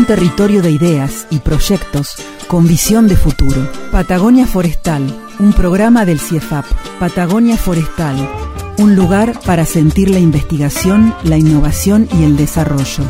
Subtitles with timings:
[0.00, 2.14] Un territorio de ideas y proyectos
[2.48, 3.68] con visión de futuro.
[3.92, 5.02] Patagonia Forestal,
[5.38, 6.64] un programa del CIEFAP.
[6.98, 8.16] Patagonia Forestal,
[8.78, 13.04] un lugar para sentir la investigación, la innovación y el desarrollo.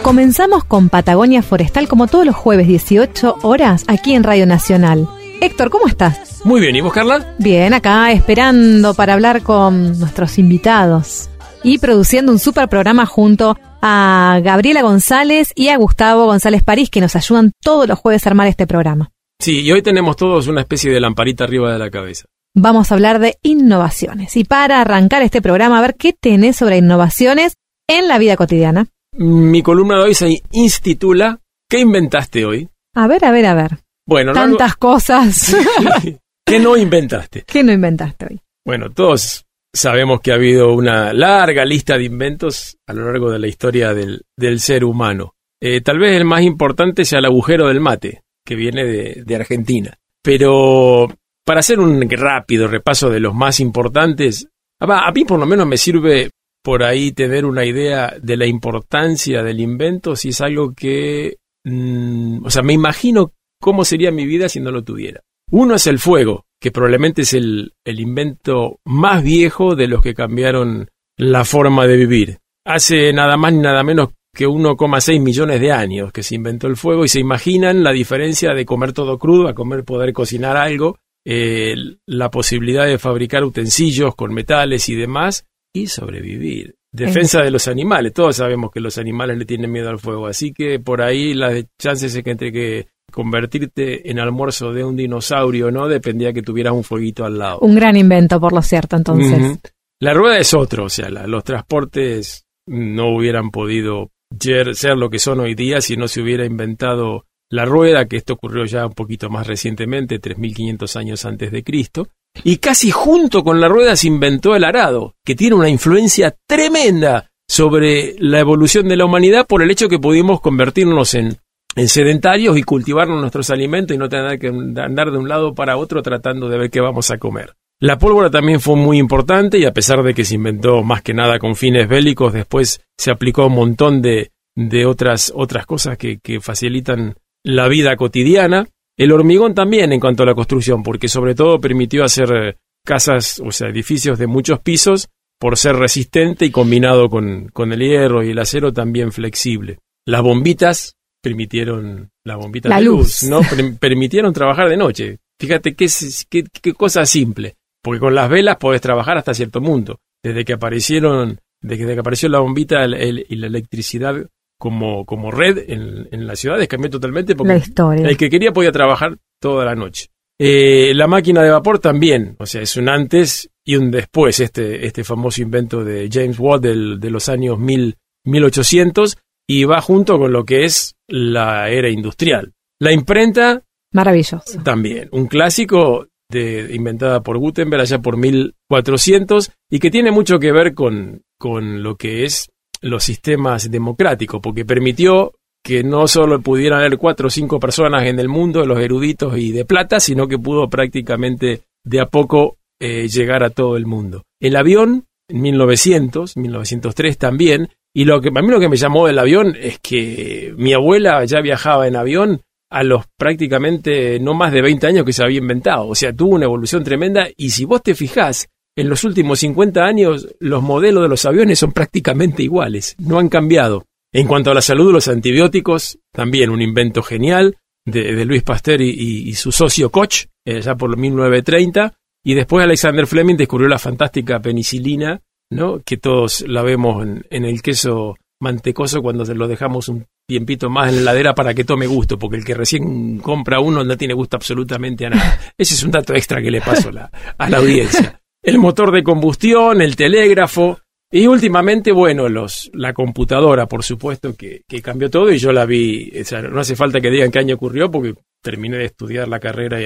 [0.00, 5.06] Comenzamos con Patagonia Forestal como todos los jueves 18 horas aquí en Radio Nacional.
[5.42, 6.40] Héctor, ¿cómo estás?
[6.44, 7.34] Muy bien, ¿y vos, Carla?
[7.38, 11.28] Bien, acá esperando para hablar con nuestros invitados
[11.62, 17.00] y produciendo un super programa junto a Gabriela González y a Gustavo González París que
[17.00, 19.10] nos ayudan todos los jueves a armar este programa.
[19.40, 22.24] Sí, y hoy tenemos todos una especie de lamparita arriba de la cabeza.
[22.54, 26.78] Vamos a hablar de innovaciones y para arrancar este programa a ver qué tenés sobre
[26.78, 27.54] innovaciones
[27.88, 28.86] en la vida cotidiana.
[29.16, 32.68] Mi columna de hoy se intitula ¿Qué inventaste hoy?
[32.94, 33.78] A ver, a ver, a ver.
[34.06, 35.54] Bueno, no- Tantas cosas.
[36.46, 37.44] ¿Qué no inventaste?
[37.46, 38.40] ¿Qué no inventaste hoy?
[38.64, 43.38] Bueno, todos sabemos que ha habido una larga lista de inventos a lo largo de
[43.38, 45.34] la historia del, ser humano.
[45.60, 49.98] Eh, tal vez el más importante sea el agujero del mate, que viene de, Argentina.
[50.22, 51.08] Pero
[51.44, 54.48] para hacer un rápido repaso de los más importantes,
[54.80, 56.30] a a mí por lo menos me sirve
[56.62, 61.36] por ahí tener una idea de la importancia del invento si es algo que...
[61.64, 65.22] mm, o sea, me imagino cómo sería mi vida si no lo tuviera.
[65.50, 70.14] Uno es el fuego, que probablemente es el, el invento más viejo de los que
[70.14, 72.38] cambiaron la forma de vivir.
[72.64, 76.76] Hace nada más ni nada menos que 1,6 millones de años que se inventó el
[76.76, 80.98] fuego y se imaginan la diferencia de comer todo crudo a comer poder cocinar algo,
[81.24, 81.74] eh,
[82.06, 86.76] la posibilidad de fabricar utensilios con metales y demás y sobrevivir.
[86.90, 90.52] Defensa de los animales, todos sabemos que los animales le tienen miedo al fuego, así
[90.52, 95.70] que por ahí las chances es que entre que convertirte en almuerzo de un dinosaurio
[95.70, 97.58] no dependía que tuvieras un fueguito al lado.
[97.60, 99.58] Un gran invento, por lo cierto, entonces.
[100.00, 104.10] La rueda es otro, o sea, la- los transportes no hubieran podido
[104.40, 108.34] ser lo que son hoy día si no se hubiera inventado la rueda, que esto
[108.34, 112.08] ocurrió ya un poquito más recientemente, 3500 años antes de Cristo.
[112.44, 117.30] Y casi junto con la rueda se inventó el arado, que tiene una influencia tremenda
[117.48, 121.38] sobre la evolución de la humanidad por el hecho que pudimos convertirnos en,
[121.78, 125.76] en sedentarios y cultivarnos nuestros alimentos y no tener que andar de un lado para
[125.76, 127.54] otro tratando de ver qué vamos a comer.
[127.78, 131.14] La pólvora también fue muy importante y a pesar de que se inventó más que
[131.14, 136.18] nada con fines bélicos, después se aplicó un montón de, de otras, otras cosas que,
[136.18, 138.66] que facilitan la vida cotidiana.
[138.96, 143.40] El hormigón también en cuanto a la construcción, porque sobre todo permitió hacer eh, casas,
[143.44, 148.24] o sea, edificios de muchos pisos, por ser resistente y combinado con, con el hierro
[148.24, 149.78] y el acero también flexible.
[150.04, 150.96] Las bombitas
[151.28, 153.22] permitieron, las bombitas La de luz.
[153.22, 153.40] luz, ¿no?
[153.40, 155.18] Per- permitieron trabajar de noche.
[155.40, 155.86] Fíjate qué,
[156.28, 159.98] qué, qué cosa simple, porque con las velas podés trabajar hasta cierto punto.
[160.22, 164.16] Desde que aparecieron, desde que apareció la bombita el- el- y la electricidad
[164.58, 168.08] como, como red en, en las ciudades cambió totalmente porque La historia.
[168.08, 170.06] el que quería podía trabajar toda la noche.
[170.40, 174.86] Eh, la máquina de vapor también, o sea, es un antes y un después, este,
[174.86, 179.16] este famoso invento de James Watt del- de los años 1000, 1800
[179.48, 182.52] y va junto con lo que es la era industrial.
[182.78, 184.62] La imprenta Maravilloso.
[184.62, 190.52] también, un clásico de, inventada por Gutenberg allá por 1400 y que tiene mucho que
[190.52, 192.50] ver con, con lo que es
[192.80, 195.32] los sistemas democráticos, porque permitió
[195.64, 199.52] que no solo pudieran haber cuatro o cinco personas en el mundo, los eruditos y
[199.52, 204.22] de plata, sino que pudo prácticamente de a poco eh, llegar a todo el mundo.
[204.40, 209.08] El avión, en 1900, 1903 también, y lo que a mí lo que me llamó
[209.08, 214.52] del avión es que mi abuela ya viajaba en avión a los prácticamente no más
[214.52, 215.88] de 20 años que se había inventado.
[215.88, 218.46] O sea, tuvo una evolución tremenda y si vos te fijás,
[218.76, 223.28] en los últimos 50 años los modelos de los aviones son prácticamente iguales, no han
[223.28, 223.84] cambiado.
[224.12, 228.80] En cuanto a la salud, los antibióticos, también un invento genial de, de Luis Pasteur
[228.80, 234.38] y, su socio Koch, eh, ya por 1930, y después Alexander Fleming descubrió la fantástica
[234.38, 235.80] penicilina, ¿no?
[235.84, 240.68] que todos la vemos en, en el queso mantecoso cuando se lo dejamos un tiempito
[240.68, 243.96] más en la heladera para que tome gusto, porque el que recién compra uno no
[243.96, 245.40] tiene gusto absolutamente a nada.
[245.58, 248.20] Ese es un dato extra que le paso a la, a la audiencia.
[248.42, 250.78] El motor de combustión, el telégrafo,
[251.10, 255.64] Y últimamente, bueno, los, la computadora, por supuesto, que, que cambió todo y yo la
[255.64, 259.26] vi, o sea, no hace falta que digan qué año ocurrió porque terminé de estudiar
[259.26, 259.80] la carrera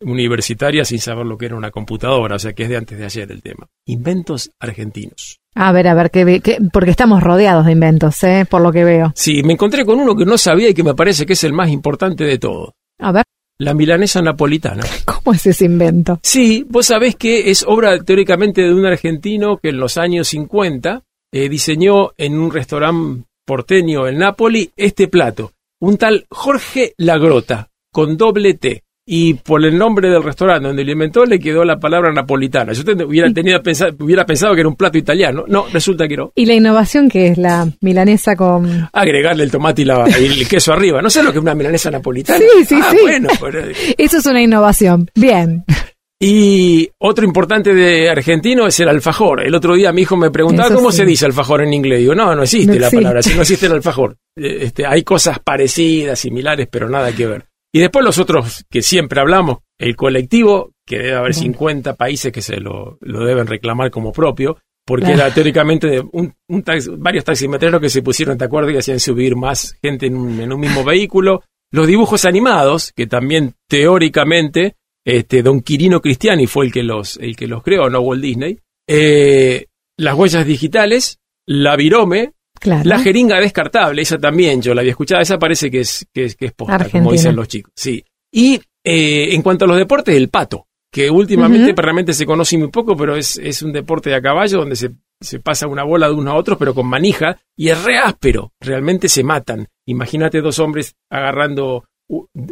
[0.00, 3.04] universitaria sin saber lo que era una computadora, o sea que es de antes de
[3.04, 3.66] ayer el tema.
[3.86, 5.38] Inventos argentinos.
[5.54, 8.46] A ver, a ver, que, que- porque estamos rodeados de inventos, ¿eh?
[8.48, 9.12] Por lo que veo.
[9.14, 11.52] Sí, me encontré con uno que no sabía y que me parece que es el
[11.52, 12.70] más importante de todos.
[13.00, 13.24] A ver,
[13.58, 14.84] La milanesa napolitana.
[15.04, 16.20] ¿cómo es ese invento?
[16.22, 21.02] Sí, vos sabés que es obra teóricamente de un argentino que en los años 50
[21.32, 25.52] eh, diseñó en un restaurante porteño en Nápoli este plato.
[25.80, 28.82] Un tal Jorge Lagrota, con doble T.
[29.10, 32.74] Y por el nombre del restaurante donde lo inventó le quedó la palabra napolitana.
[32.74, 35.44] Yo hubiera, tenido pensado, hubiera pensado que era un plato italiano.
[35.48, 36.30] No, resulta que no.
[36.34, 38.86] Y la innovación que es la milanesa con...
[38.92, 41.00] Agregarle el tomate y, la- y el queso arriba.
[41.00, 42.38] No sé lo que es una milanesa napolitana.
[42.38, 42.98] Sí, sí, Ah, sí.
[43.00, 43.62] Bueno, pero-
[43.96, 45.08] Eso es una innovación.
[45.14, 45.64] Bien.
[46.20, 49.40] Y otro importante de argentino es el alfajor.
[49.46, 50.98] El otro día mi hijo me preguntaba Eso cómo sí.
[50.98, 52.00] se dice alfajor en inglés.
[52.00, 52.96] Digo, no, no existe No la existe.
[52.96, 54.16] palabra, si no existe el alfajor.
[54.36, 57.44] Eh, Este, hay cosas parecidas, similares, pero nada que ver.
[57.72, 62.42] Y después los otros que siempre hablamos, el colectivo, que debe haber 50 países que
[62.42, 66.64] se lo, lo deben reclamar como propio, porque era teóricamente un, un
[66.96, 70.50] varios taximetreros que se pusieron de acuerdo y hacían subir más gente en un, en
[70.50, 71.42] un mismo vehículo.
[71.70, 77.36] Los dibujos animados, que también teóricamente este, don Quirino Cristiani fue el que los, el
[77.36, 78.58] que los creó, no Walt Disney.
[78.86, 79.66] Eh,
[79.98, 82.82] las huellas digitales, la virome, Claro.
[82.84, 86.36] la jeringa descartable, esa también yo la había escuchado, esa parece que es, que es,
[86.36, 87.02] que es posta, Argentina.
[87.04, 87.72] como dicen los chicos.
[87.76, 88.04] Sí.
[88.32, 91.80] Y eh, en cuanto a los deportes, el pato, que últimamente Ujú.
[91.82, 94.90] realmente se conoce muy poco, pero es, es un deporte de a caballo donde se,
[95.20, 98.52] se pasa una bola de uno a otro, pero con manija, y es re áspero,
[98.60, 99.66] realmente se matan.
[99.86, 101.84] Imagínate dos hombres agarrando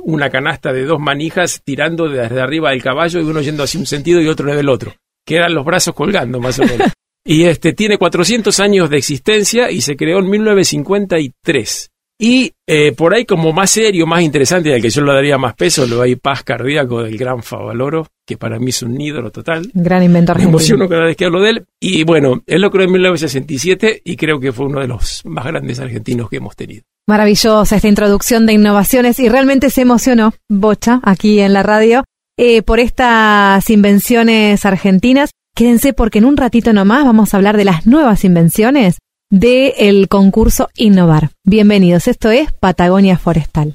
[0.02, 3.86] una canasta de dos manijas, tirando desde arriba del caballo y uno yendo hacia un
[3.86, 4.94] sentido y otro del otro.
[5.24, 6.92] Quedan los brazos colgando, más o menos.
[7.28, 11.90] Y este tiene 400 años de existencia y se creó en 1953.
[12.18, 15.36] Y eh, por ahí como más serio, más interesante, y al que yo le daría
[15.36, 19.30] más peso, lo hay Paz Cardíaco del gran Favaloro, que para mí es un ídolo
[19.30, 19.70] total.
[19.74, 20.56] Gran invento Me argentino.
[20.56, 21.66] emociono cada vez que hablo de él.
[21.78, 25.44] Y bueno, él lo creó en 1967 y creo que fue uno de los más
[25.44, 26.84] grandes argentinos que hemos tenido.
[27.06, 32.04] Maravillosa esta introducción de innovaciones y realmente se emocionó Bocha aquí en la radio
[32.38, 35.30] eh, por estas invenciones argentinas.
[35.56, 38.98] Quédense porque en un ratito nomás vamos a hablar de las nuevas invenciones
[39.30, 41.30] del concurso Innovar.
[41.44, 43.74] Bienvenidos, esto es Patagonia Forestal.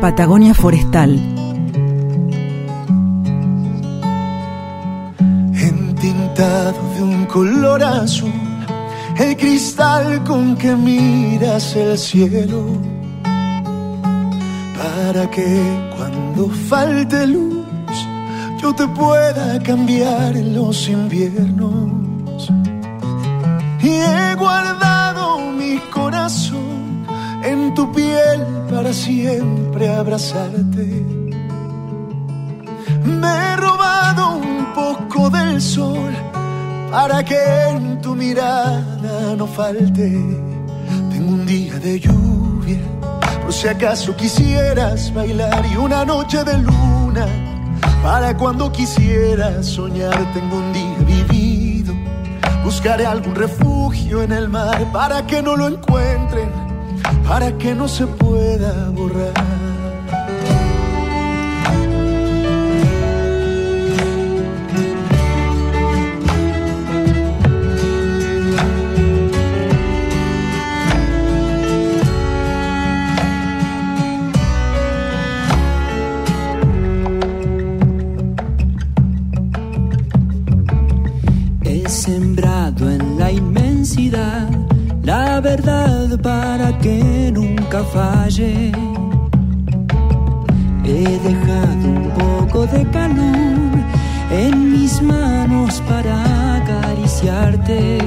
[0.00, 1.20] Patagonia Forestal.
[5.60, 8.32] Entintado de un color azul,
[9.18, 12.80] el cristal con que miras el cielo,
[14.78, 17.65] para que cuando falte luz
[18.58, 22.50] yo te pueda cambiar en los inviernos.
[23.80, 27.06] Y he guardado mi corazón
[27.42, 31.04] en tu piel para siempre abrazarte.
[33.04, 36.12] Me he robado un poco del sol
[36.90, 37.38] para que
[37.70, 40.10] en tu mirada no falte.
[41.10, 42.80] Tengo un día de lluvia,
[43.42, 47.26] por si acaso quisieras bailar y una noche de luna
[48.02, 50.32] para cuando quisieras soñar.
[50.32, 51.94] Tengo un día vivido,
[52.64, 56.50] buscaré algún refugio en el mar para que no lo encuentren,
[57.26, 59.65] para que no se pueda borrar.
[81.88, 84.48] Sembrado en la inmensidad
[85.06, 88.72] la verdad para que nunca falle.
[90.84, 93.70] He dejado un poco de calor
[94.32, 97.98] en mis manos para acariciarte.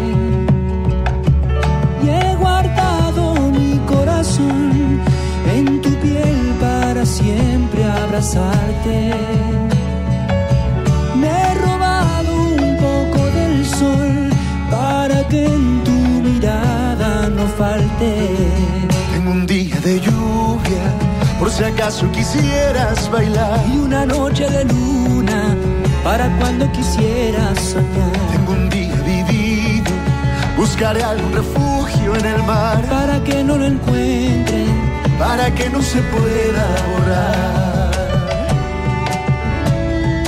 [2.04, 5.00] Y he guardado mi corazón
[5.56, 9.14] en tu piel para siempre abrazarte.
[15.30, 18.30] Que en tu mirada no falte.
[19.14, 20.84] Tengo un día de lluvia,
[21.40, 23.60] por si acaso quisieras bailar.
[23.72, 25.56] Y una noche de luna
[26.04, 28.12] para cuando quisieras soñar.
[28.32, 29.92] Tengo un día vivido,
[30.58, 34.68] buscaré algún refugio en el mar Para que no lo encuentren,
[35.20, 37.90] para que no se pueda borrar.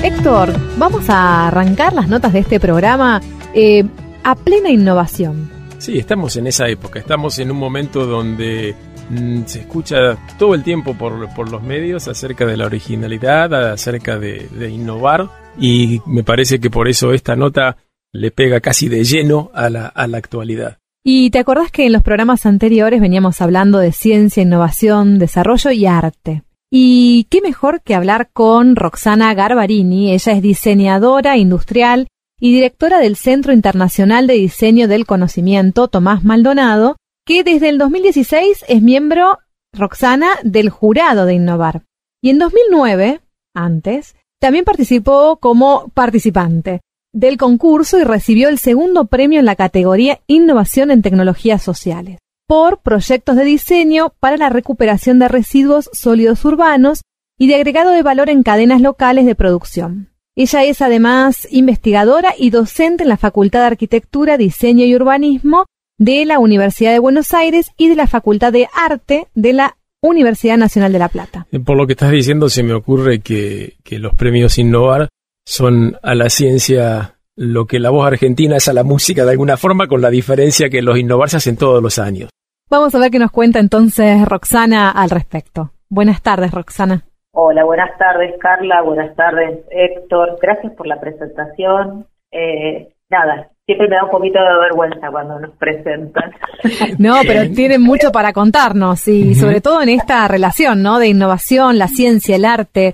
[0.03, 3.21] Héctor, vamos a arrancar las notas de este programa
[3.53, 3.85] eh,
[4.23, 5.49] a plena innovación.
[5.77, 8.75] Sí, estamos en esa época, estamos en un momento donde
[9.09, 14.19] mm, se escucha todo el tiempo por, por, los medios acerca de la originalidad, acerca
[14.19, 17.77] de, de innovar y me parece que por eso esta nota
[18.11, 20.77] le pega casi de lleno a la, a la actualidad.
[21.03, 25.87] Y te acordás que en los programas anteriores veníamos hablando de ciencia, innovación, desarrollo y
[25.87, 26.43] arte.
[26.69, 30.13] Y qué mejor que hablar con Roxana Garbarini.
[30.13, 32.07] Ella es diseñadora industrial
[32.41, 38.65] y directora del Centro Internacional de Diseño del Conocimiento, Tomás Maldonado, que desde el 2016
[38.67, 39.37] es miembro,
[39.71, 41.83] Roxana, del jurado de Innovar.
[42.19, 43.21] Y en 2009,
[43.53, 46.81] antes, también participó como participante
[47.13, 52.17] del concurso y recibió el segundo premio en la categoría Innovación en Tecnologías Sociales
[52.47, 57.01] por proyectos de diseño para la recuperación de residuos sólidos urbanos
[57.37, 60.10] y de agregado de valor en cadenas locales de producción.
[60.35, 65.65] Ella es además investigadora y docente en la Facultad de Arquitectura, Diseño y Urbanismo
[65.97, 70.57] de la Universidad de Buenos Aires y de la Facultad de Arte de la Universidad
[70.57, 71.47] Nacional de La Plata.
[71.51, 75.09] Eh, por lo que estás diciendo, se me ocurre que, que los premios Innovar
[75.45, 79.57] son a la ciencia lo que la voz argentina es a la música de alguna
[79.57, 82.29] forma, con la diferencia que los Innovar se hacen todos los años.
[82.69, 85.73] Vamos a ver qué nos cuenta entonces Roxana al respecto.
[85.89, 87.03] Buenas tardes, Roxana.
[87.33, 88.81] Hola, buenas tardes, Carla.
[88.81, 90.37] Buenas tardes, Héctor.
[90.41, 92.05] Gracias por la presentación.
[92.31, 96.31] Eh, nada, siempre me da un poquito de vergüenza cuando nos presentan.
[96.99, 100.99] No, pero tienen mucho para contarnos y sobre todo en esta relación, ¿no?
[100.99, 102.93] De innovación, la ciencia, el arte.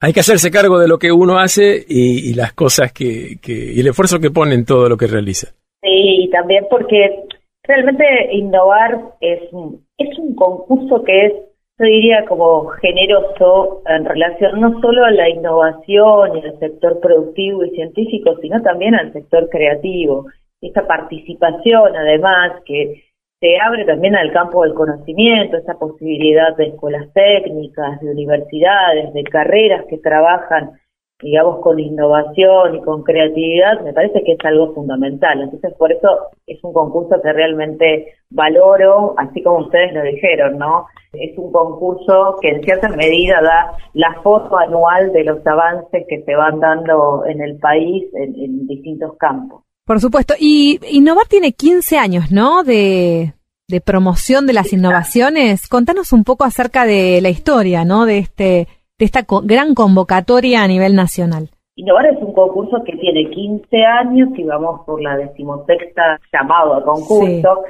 [0.00, 3.80] Hay que hacerse cargo de lo que uno hace y, las cosas que, que, y
[3.80, 5.48] el esfuerzo que pone en todo lo que realiza.
[5.82, 7.26] Sí, y también porque
[7.68, 11.32] Realmente innovar es un, es un concurso que es,
[11.78, 17.64] yo diría, como generoso en relación no solo a la innovación y al sector productivo
[17.64, 20.26] y científico, sino también al sector creativo.
[20.60, 23.04] Esta participación, además, que
[23.40, 29.22] se abre también al campo del conocimiento, esa posibilidad de escuelas técnicas, de universidades, de
[29.22, 30.72] carreras que trabajan
[31.20, 35.42] digamos, con innovación y con creatividad, me parece que es algo fundamental.
[35.42, 36.08] Entonces, por eso
[36.46, 40.86] es un concurso que realmente valoro, así como ustedes lo dijeron, ¿no?
[41.12, 46.22] Es un concurso que en cierta medida da la foto anual de los avances que
[46.22, 49.64] se van dando en el país en, distintos campos.
[49.84, 50.34] Por supuesto.
[50.38, 52.62] Y Innovar tiene 15 años, ¿no?
[52.62, 53.32] De,
[53.66, 55.66] de promoción de las innovaciones.
[55.66, 58.04] Contanos un poco acerca de la historia, ¿no?
[58.04, 61.50] De este de esta gran convocatoria a nivel nacional?
[61.76, 66.84] Innovar es un concurso que tiene 15 años y vamos por la decimosexta llamado a
[66.84, 67.62] concurso.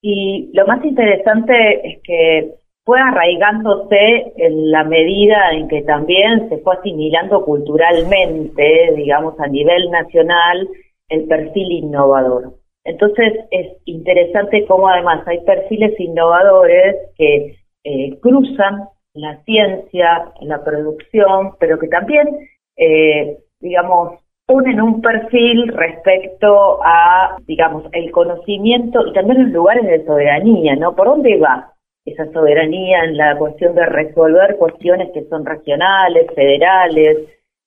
[0.00, 1.52] Y lo más interesante
[1.86, 9.38] es que fue arraigándose en la medida en que también se fue asimilando culturalmente, digamos,
[9.38, 10.68] a nivel nacional,
[11.08, 12.54] el perfil innovador.
[12.84, 21.52] Entonces es interesante cómo además hay perfiles innovadores que eh, cruzan la ciencia, la producción,
[21.58, 22.28] pero que también,
[22.76, 30.04] eh, digamos, ponen un perfil respecto a, digamos, el conocimiento y también los lugares de
[30.04, 30.94] soberanía, ¿no?
[30.94, 31.72] ¿Por dónde va
[32.04, 37.18] esa soberanía en la cuestión de resolver cuestiones que son regionales, federales,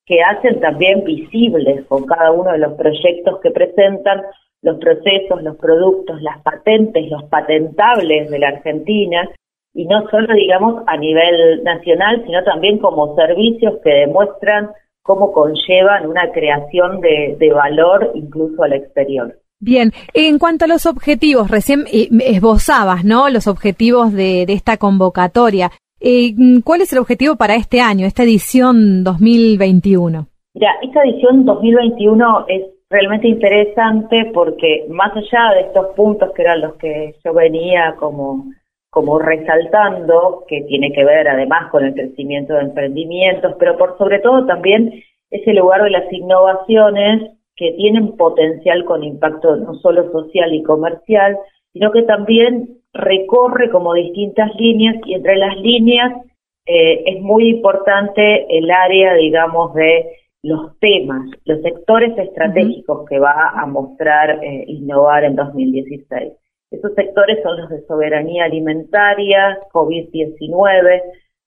[0.06, 4.22] que hacen también visibles con cada uno de los proyectos que presentan
[4.62, 9.30] los procesos, los productos, las patentes, los patentables de la Argentina,
[9.76, 14.70] y no solo, digamos, a nivel nacional, sino también como servicios que demuestran
[15.04, 19.36] cómo conllevan una creación de, valor incluso al exterior.
[19.60, 23.30] Bien, en cuanto a los objetivos, recién eh, esbozabas, ¿no?
[23.30, 25.72] Los objetivos de, esta convocatoria.
[26.00, 30.28] Eh, ¿Cuál es el objetivo para este año, esta edición 2021?
[30.54, 36.62] Mira, esta edición 2021 es realmente interesante porque más allá de estos puntos que eran
[36.62, 38.46] los que yo venía como
[38.96, 44.20] como resaltando que tiene que ver además con el crecimiento de emprendimientos, pero por sobre
[44.20, 50.54] todo también ese lugar de las innovaciones que tienen potencial con impacto no solo social
[50.54, 51.38] y comercial,
[51.74, 56.14] sino que también recorre como distintas líneas y entre las líneas
[56.66, 60.06] eh, es muy importante el área, digamos, de
[60.42, 66.32] los temas, los sectores estratégicos que va a mostrar eh, Innovar en 2016.
[66.76, 71.02] Esos sectores son los de soberanía alimentaria, COVID-19,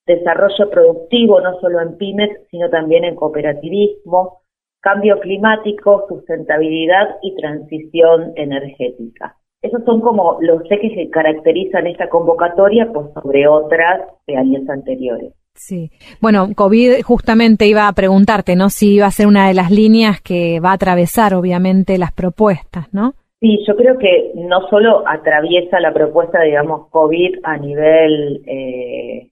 [0.06, 4.40] desarrollo productivo, no solo en pymes, sino también en cooperativismo,
[4.80, 9.36] cambio climático, sustentabilidad y transición energética.
[9.60, 15.34] esos son como los ejes que caracterizan esta convocatoria por sobre otras de años anteriores.
[15.54, 15.90] Sí.
[16.22, 18.70] Bueno, COVID justamente iba a preguntarte, ¿no?
[18.70, 22.86] Si iba a ser una de las líneas que va a atravesar, obviamente, las propuestas,
[22.94, 23.14] ¿no?
[23.40, 29.30] Sí, yo creo que no solo atraviesa la propuesta, digamos, COVID a nivel eh,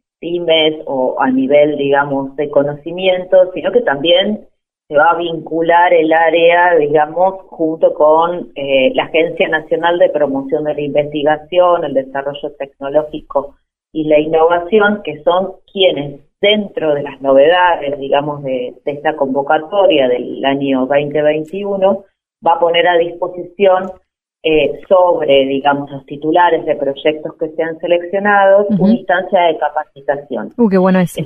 [0.87, 4.47] o a nivel, digamos, de conocimiento, sino que también
[4.89, 10.65] se va a vincular el área, digamos, junto con eh, la Agencia Nacional de Promoción
[10.65, 13.57] de la Investigación, el Desarrollo Tecnológico
[13.93, 20.45] y la Innovación, que son quienes dentro de las novedades, digamos, de, esta convocatoria del
[20.45, 22.05] año 2021,
[22.45, 23.93] va a poner a disposición
[24.43, 30.53] eh, sobre, digamos, los titulares de proyectos que sean seleccionados, una instancia de capacitación.
[30.57, 31.23] Uh, qué bueno eso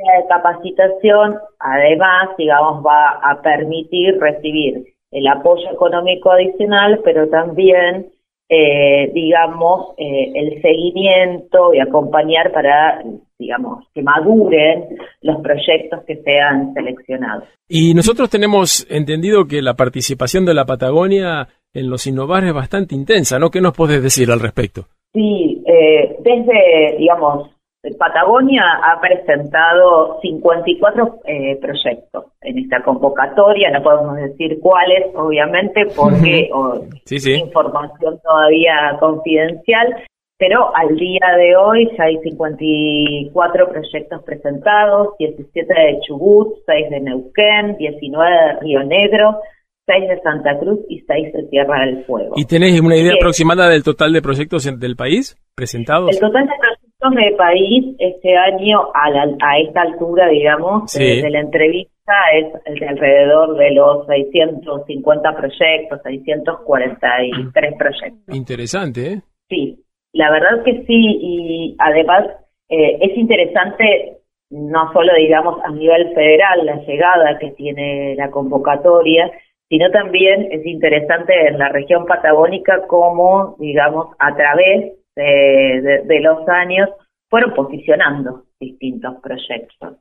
[0.00, 8.10] de capacitación, además, digamos, va a permitir recibir el apoyo económico adicional, pero también,
[8.48, 13.02] eh, digamos, eh, el seguimiento y acompañar para,
[13.40, 17.44] digamos, que maduren los proyectos que sean seleccionados.
[17.68, 22.94] Y nosotros tenemos entendido que la participación de la Patagonia en los innovar es bastante
[22.94, 23.50] intensa, ¿no?
[23.50, 24.82] ¿Qué nos puedes decir al respecto?
[25.12, 27.50] Sí, eh, desde, digamos,
[27.98, 36.50] Patagonia ha presentado 54 eh, proyectos en esta convocatoria, no podemos decir cuáles, obviamente, porque
[37.10, 39.96] es información todavía confidencial,
[40.40, 47.00] pero al día de hoy ya hay 54 proyectos presentados, 17 de Chubut, 6 de
[47.00, 49.38] Neuquén, 19 de Río Negro,
[49.84, 52.32] 6 de Santa Cruz y 6 de Tierra del Fuego.
[52.36, 56.08] ¿Y tenés una idea aproximada del total de proyectos del país presentados?
[56.10, 59.08] El total de proyectos de país este año a,
[59.46, 67.74] a esta altura, digamos, de, la entrevista es de alrededor de los 650 proyectos, 643
[67.76, 68.34] proyectos.
[68.34, 69.20] Interesante, ¿eh?
[69.50, 72.26] Sí, la verdad que sí, y además
[72.68, 79.30] eh, es interesante no solo, digamos, a nivel federal la llegada que tiene la convocatoria,
[79.68, 86.90] sino también es interesante en la región patagónica cómo, digamos, a través de, los años
[87.28, 89.98] fueron posicionando distintos proyectos.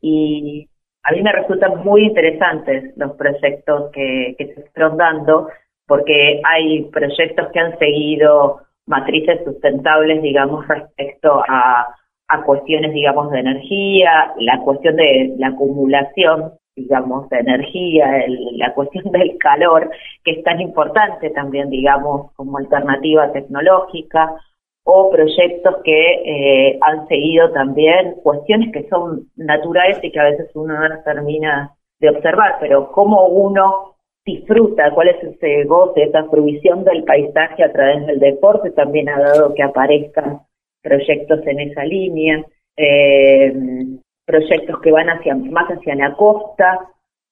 [0.00, 0.66] Y
[1.02, 5.48] a mí me resultan muy interesantes los proyectos que, se están dando,
[5.86, 11.86] porque hay proyectos que han seguido matrices sustentables, digamos, respecto a,
[12.28, 19.04] a cuestiones, digamos, de energía, la cuestión de la acumulación digamos, de energía, la cuestión
[19.12, 19.90] del calor,
[20.24, 24.34] que es tan importante también, digamos, como alternativa tecnológica,
[24.84, 30.50] o proyectos que eh, han seguido también cuestiones que son naturales y que a veces
[30.54, 36.84] uno no termina de observar, pero cómo uno disfruta, cuál es ese goce, esa fruición
[36.84, 40.40] del paisaje a través del deporte, también ha dado que aparezcan
[40.82, 42.44] proyectos en esa línea.
[42.76, 43.52] Eh,
[44.24, 46.80] proyectos que van hacia más hacia la costa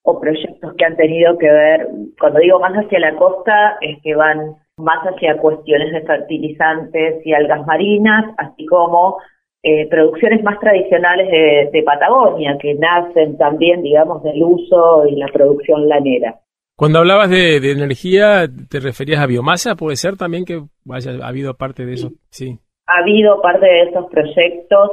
[0.03, 1.87] o proyectos que han tenido que ver,
[2.19, 7.33] cuando digo más hacia la costa, es que van más hacia cuestiones de fertilizantes y
[7.33, 9.19] algas marinas, así como
[9.63, 11.29] eh, producciones más tradicionales
[11.71, 16.40] de, Patagonia, que nacen también, digamos, del uso y la producción lanera.
[16.81, 19.75] Cuando hablabas de, energía, ¿te referías a biomasa?
[19.75, 22.09] ¿Puede ser también que haya habido parte de eso?
[22.31, 22.57] Sí.
[22.87, 24.89] Ha habido parte de esos proyectos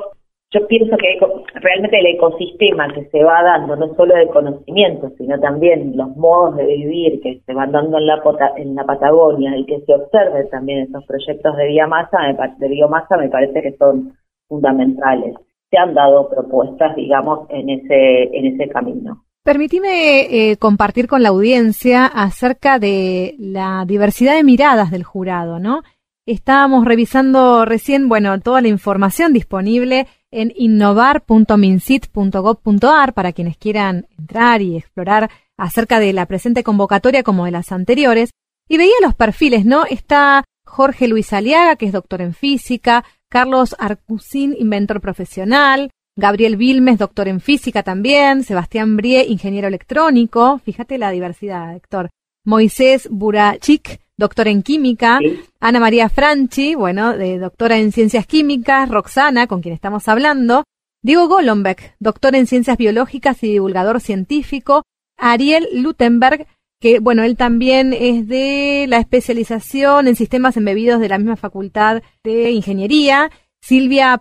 [0.50, 1.18] yo pienso que
[1.60, 6.56] realmente el ecosistema que se va dando, no solo de conocimiento, sino también los modos
[6.56, 8.20] de vivir que se van dando en la,
[8.56, 12.18] en la Patagonia y que se observen también esos proyectos de biomasa,
[12.58, 14.12] de biomasa me parece que son
[14.46, 15.36] fundamentales.
[15.70, 19.22] Se han dado propuestas, digamos, en ese, en ese camino.
[19.44, 25.82] Permitime eh, compartir con la audiencia acerca de la diversidad de miradas del jurado, ¿no?
[26.26, 34.76] Estábamos revisando recién, bueno, toda la información disponible en innovar.mincit.gov.ar para quienes quieran entrar y
[34.76, 38.28] explorar acerca de la presente convocatoria como de las anteriores.
[38.68, 39.86] Y veía los perfiles, ¿no?
[39.86, 46.98] Está Jorge Luis Aliaga, que es doctor en física, Carlos Arcusín, inventor profesional, Gabriel Vilmes,
[46.98, 52.10] doctor en física también, Sebastián Brie, ingeniero electrónico, fíjate la diversidad, Héctor,
[52.44, 55.20] Moisés Burachik, doctor en química,
[55.60, 60.64] Ana María Franchi, bueno, de doctora en ciencias químicas, Roxana, con quien estamos hablando,
[61.04, 64.82] Diego Golombek, doctor en ciencias biológicas y divulgador científico,
[65.16, 66.48] Ariel Lutenberg,
[66.80, 72.02] que bueno, él también es de la especialización en sistemas embebidos de la misma facultad
[72.24, 74.18] de ingeniería, Silvia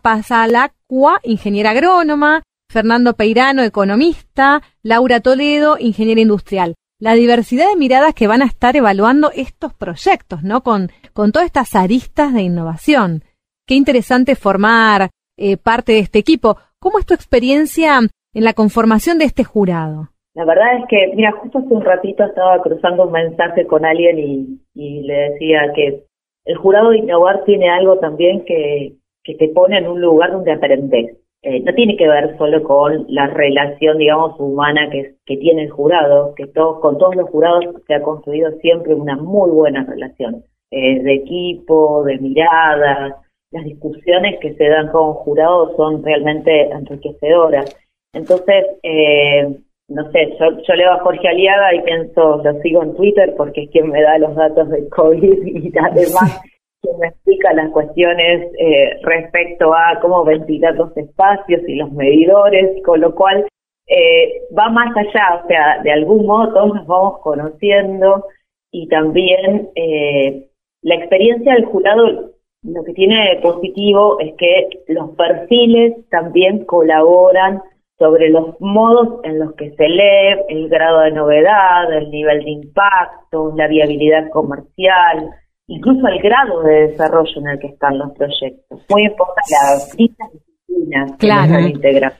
[0.87, 8.25] Pasalacua, ingeniera agrónoma, Fernando Peirano, economista, Laura Toledo, ingeniera industrial la diversidad de miradas que
[8.25, 10.61] van a estar evaluando estos proyectos, ¿no?
[10.61, 13.21] Con, con todas estas aristas de innovación.
[13.67, 16.57] Qué interesante formar eh, parte de este equipo.
[16.79, 17.99] ¿Cómo es tu experiencia
[18.33, 20.09] en la conformación de este jurado?
[20.33, 24.59] La verdad es que, mira, justo hace un ratito estaba cruzando un mensaje con alguien
[24.73, 26.03] y le decía que
[26.45, 28.95] el jurado de innovar tiene algo también que,
[29.27, 31.17] que te pone en un lugar donde aprendes.
[31.41, 36.33] Eh, no tiene que ver solo con la relación, digamos, humana que, tiene el jurado,
[36.33, 41.03] que todo, con todos los jurados se ha construido siempre una muy buena relación eh,
[41.03, 43.15] de equipo, de miradas.
[43.51, 47.75] Las discusiones que se dan con jurados son realmente enriquecedoras.
[48.13, 49.57] Entonces, eh,
[49.89, 53.63] no sé, yo, yo leo a Jorge Aliaga y pienso, lo sigo en Twitter porque
[53.63, 56.41] es quien me da los datos del COVID y además
[56.81, 62.81] quien me explica las cuestiones eh, respecto a cómo ventilar los espacios y los medidores,
[62.83, 63.47] con lo cual
[63.87, 68.25] eh, va más allá, o sea, de algún modo todos nos vamos conociendo
[68.71, 70.49] y también eh,
[70.81, 72.31] la experiencia del jurado
[72.63, 77.61] lo que tiene positivo es que los perfiles también colaboran
[77.97, 82.51] sobre los modos en los que se lee, el grado de novedad, el nivel de
[82.51, 85.31] impacto, la viabilidad comercial,
[85.67, 88.81] incluso el grado de desarrollo en el que están los proyectos.
[88.89, 91.67] Muy importante las disciplinas claro.
[91.67, 92.13] integrar.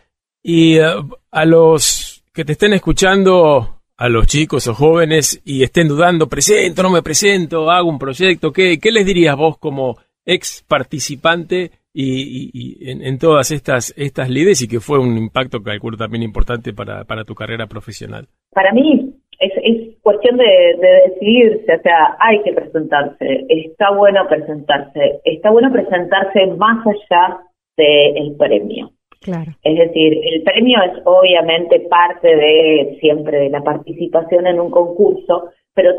[0.44, 5.88] Y uh, a los que te estén escuchando, a los chicos o jóvenes, y estén
[5.88, 10.64] dudando, presento, no me presento, hago un proyecto, ¿qué, qué les dirías vos como ex
[10.68, 16.72] participante y, en, todas estas estas lides y que fue un impacto, calculo, también importante
[16.72, 18.28] para, para tu carrera profesional?
[18.52, 24.28] Para mí es, es cuestión de, de, decidirse, o sea, hay que presentarse, está bueno
[24.28, 27.40] presentarse, está bueno presentarse más allá
[27.78, 28.92] del premio.
[29.22, 29.52] Claro.
[29.64, 35.50] Es decir, el premio es obviamente parte de siempre de la participación en un concurso,
[35.74, 35.92] pero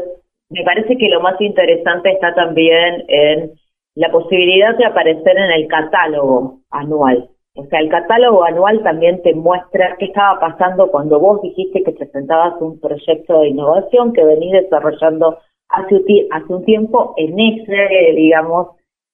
[0.50, 3.52] me parece que lo más interesante está también en
[3.94, 7.28] la posibilidad de aparecer en el catálogo anual.
[7.58, 11.90] O sea, el catálogo anual también te muestra qué estaba pasando cuando vos dijiste que
[11.90, 15.96] presentabas un proyecto de innovación que venís desarrollando hace,
[16.30, 18.68] hace un tiempo en ese, digamos,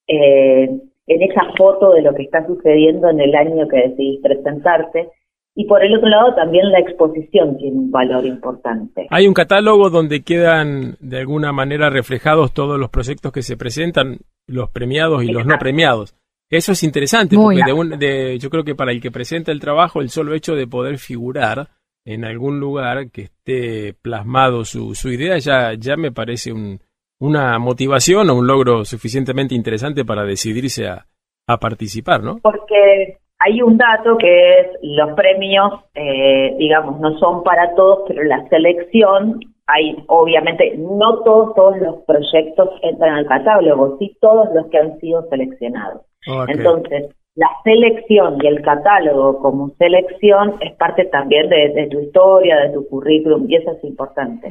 [0.07, 0.69] eh,
[1.07, 5.09] en esa foto de lo que está sucediendo en el año que decidís presentarte.
[5.55, 9.07] Y por el otro lado, también la exposición tiene un valor importante.
[9.09, 14.19] Hay un catálogo donde quedan de alguna manera reflejados todos los proyectos que se presentan,
[14.45, 16.15] los premiados y los no premiados.
[16.49, 17.63] Eso es interesante, porque
[17.97, 20.97] de yo creo que para el que presenta el trabajo, el solo hecho de poder
[20.97, 21.69] figurar
[22.05, 26.79] en algún lugar que esté plasmado su, su idea ya, ya me parece un,
[27.19, 31.07] una motivación o un logro suficientemente interesante para decidirse a,
[31.47, 32.37] a participar, ¿no?
[32.43, 38.23] Porque hay un dato que es los premios, eh, digamos, no son para todos, pero
[38.23, 44.67] la selección hay obviamente no todos, todos los proyectos entran al catálogo, sí todos los
[44.67, 46.01] que han sido seleccionados.
[46.47, 52.69] Entonces, la selección y el catálogo como selección es parte también de, tu historia, de
[52.73, 54.49] tu currículum, y eso es importante.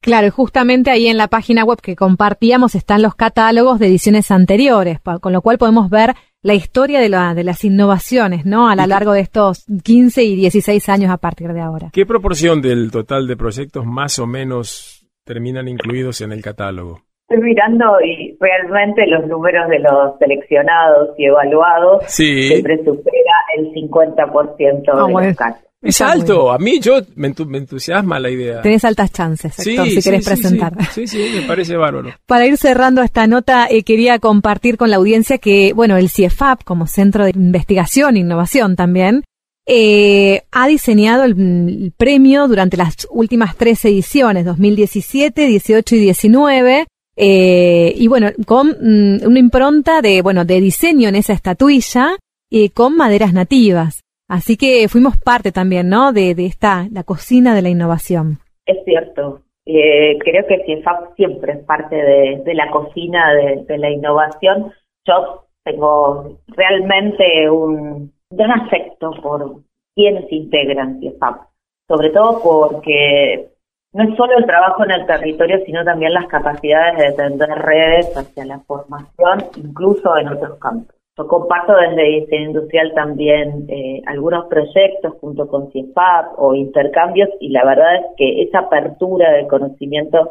[0.00, 4.30] Claro, y justamente ahí en la página web que compartíamos están los catálogos de ediciones
[4.30, 8.68] anteriores, con lo cual podemos ver la historia de, la, de las innovaciones, ¿no?
[8.68, 11.90] A lo largo de estos 15 y 16 años a partir de ahora.
[11.92, 17.07] ¿Qué proporción del total de proyectos más o menos terminan incluidos en el catálogo?
[17.28, 24.82] Estoy mirando y realmente los números de los seleccionados y evaluados siempre supera el 50%
[24.82, 25.62] de los casos.
[25.82, 28.62] Es alto, a mí yo me, entusiasma la idea.
[28.62, 30.72] Tenés altas chances, Héctor, si querés presentar.
[30.90, 32.14] Sí, sí, me parece bárbaro.
[32.26, 36.64] Para ir cerrando esta nota, eh, quería compartir con la audiencia que, bueno, el CIEFAP,
[36.64, 39.22] como Centro de Investigación e Innovación también,
[39.66, 46.86] eh, ha diseñado el, premio durante las últimas tres ediciones, 2017, 18 y 19,
[47.20, 52.16] eh, y bueno, con mm, una impronta de, bueno, de diseño en esa estatuilla
[52.48, 54.02] y con maderas nativas.
[54.28, 56.12] Así que fuimos parte también, ¿no?
[56.12, 58.38] De, de esta, la cocina de la innovación.
[58.66, 59.42] Es cierto.
[59.70, 64.72] Eh, creo que CIEFAP siempre es parte de, la cocina de, la innovación.
[65.06, 69.56] Yo tengo realmente un gran afecto por
[69.94, 71.48] quienes integran CIEFAP,
[71.86, 73.50] sobre todo porque
[73.92, 78.16] no es solo el trabajo en el territorio, sino también las capacidades de tender redes
[78.16, 80.94] hacia la formación, incluso en otros campos.
[81.16, 87.48] Yo comparto desde diseño industrial también eh, algunos proyectos junto con CIEFAP o intercambios y
[87.48, 90.30] la verdad es que esa apertura del conocimiento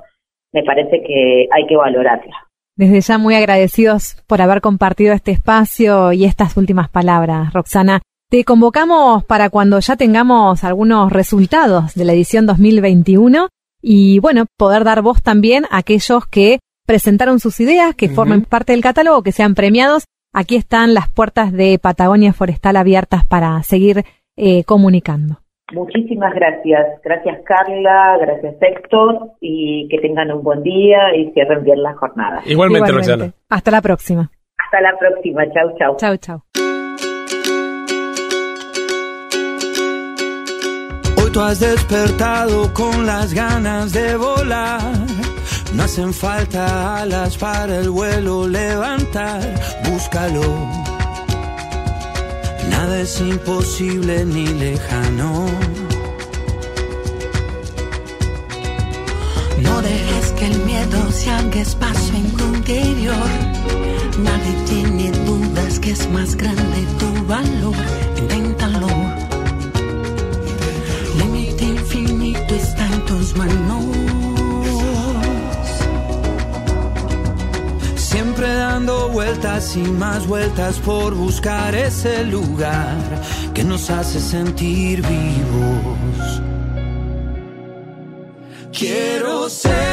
[0.54, 2.48] me parece que hay que valorarla.
[2.78, 8.02] Desde ya muy agradecidos por haber compartido este espacio y estas últimas palabras, Roxana.
[8.30, 13.48] Te convocamos para cuando ya tengamos algunos resultados de la edición 2021
[13.82, 18.74] y bueno, poder dar voz también a aquellos que presentaron sus ideas, que formen parte
[18.74, 20.04] del catálogo, que sean premiados.
[20.34, 24.04] Aquí están las puertas de Patagonia Forestal abiertas para seguir
[24.36, 25.38] eh, comunicando.
[25.72, 26.86] Muchísimas gracias.
[27.06, 32.42] Gracias Carla, gracias Héctor y que tengan un buen día y cierren bien la jornada.
[32.46, 33.32] Igualmente, Roxana.
[33.48, 34.30] Hasta la próxima.
[34.58, 35.46] Hasta la próxima.
[35.54, 35.96] Chau, chau.
[35.96, 36.67] Chau, chau.
[41.34, 44.82] Tú has despertado con las ganas de volar.
[45.74, 49.42] No hacen falta alas para el vuelo levantar.
[49.90, 50.42] Búscalo.
[52.70, 55.46] Nada es imposible ni lejano.
[59.62, 63.30] No dejes que el miedo se haga espacio en tu interior.
[64.20, 67.76] Nadie tiene dudas que es más grande tu valor.
[68.18, 68.67] Inténtalo.
[73.08, 73.86] Tus manos.
[77.96, 82.98] Siempre dando vueltas y más vueltas por buscar ese lugar
[83.54, 86.42] que nos hace sentir vivos.
[88.72, 89.87] Quiero ser,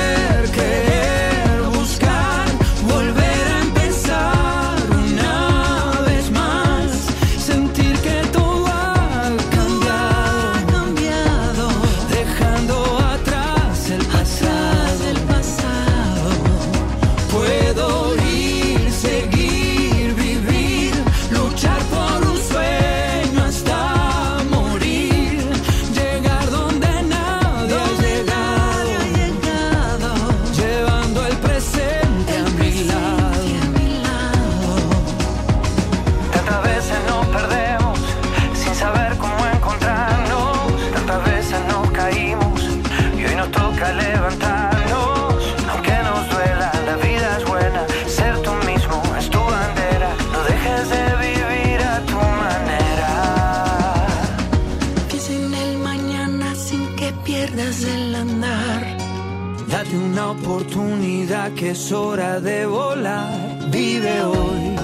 [61.71, 64.77] es hora de volar, vive hoy.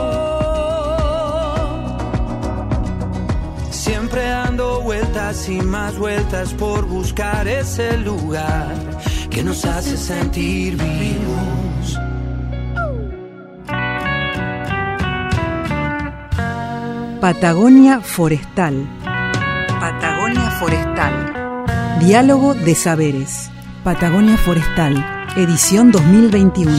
[3.71, 8.75] Siempre dando vueltas y más vueltas por buscar ese lugar
[9.31, 11.99] que nos hace sentir vivos.
[17.21, 18.87] Patagonia Forestal.
[19.81, 21.34] Patagonia Forestal.
[22.07, 23.51] Diálogo de Saberes.
[23.83, 24.95] Patagonia Forestal.
[25.39, 26.71] Edición 2021.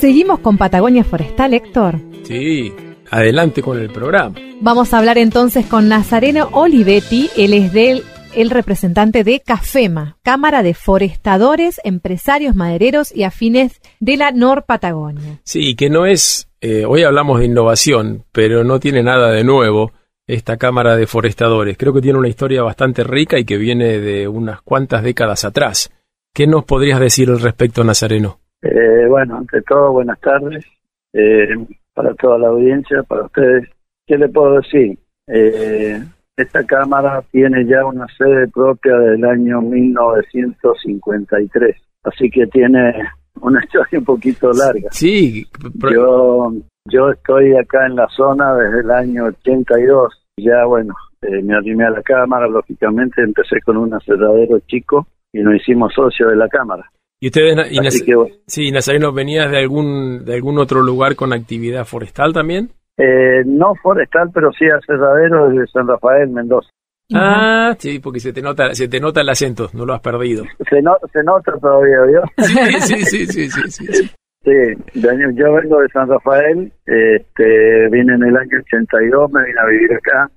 [0.00, 2.00] Seguimos con Patagonia Forestal, Héctor.
[2.24, 2.72] Sí,
[3.08, 4.34] adelante con el programa.
[4.60, 8.02] Vamos a hablar entonces con Nazareno Olivetti, él es del
[8.34, 15.40] el representante de CAFEMA, Cámara de Forestadores, Empresarios Madereros y Afines de la Nor Patagonia.
[15.44, 19.92] Sí, que no es, eh, hoy hablamos de innovación, pero no tiene nada de nuevo
[20.26, 21.76] esta Cámara de Forestadores.
[21.76, 25.90] Creo que tiene una historia bastante rica y que viene de unas cuantas décadas atrás.
[26.32, 28.38] ¿Qué nos podrías decir al respecto, Nazareno?
[28.62, 30.64] Eh, bueno, ante todo, buenas tardes
[31.12, 31.48] eh,
[31.92, 33.68] para toda la audiencia, para ustedes.
[34.06, 34.98] ¿Qué le puedo decir?
[35.26, 36.00] Eh,
[36.42, 42.92] esta Cámara tiene ya una sede propia del año 1953, así que tiene
[43.40, 44.88] una historia un poquito larga.
[44.90, 45.46] Sí,
[45.92, 46.52] Yo,
[46.90, 50.12] yo estoy acá en la zona desde el año 82.
[50.38, 55.40] Ya, bueno, eh, me arrimé a la Cámara, lógicamente empecé con un aserradero chico y
[55.40, 56.90] nos hicimos socios de la Cámara.
[57.20, 60.82] y ustedes, y Así Naz- que, bueno, sí, Nazareno, ¿venías de algún, de algún otro
[60.82, 62.70] lugar con actividad forestal también?
[63.02, 66.68] Eh, no forestal, pero sí aserradero desde San Rafael, Mendoza.
[67.14, 70.44] Ah, sí, porque se te nota, se te nota el acento, no lo has perdido.
[70.68, 72.22] Se, no, se nota todavía, ¿vio?
[72.80, 74.10] Sí, sí, sí, sí, sí, sí, sí.
[74.42, 74.52] Sí,
[74.94, 79.66] yo, yo vengo de San Rafael, este, vine en el año 82, me vine a
[79.66, 80.30] vivir acá.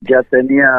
[0.00, 0.70] Ya tenía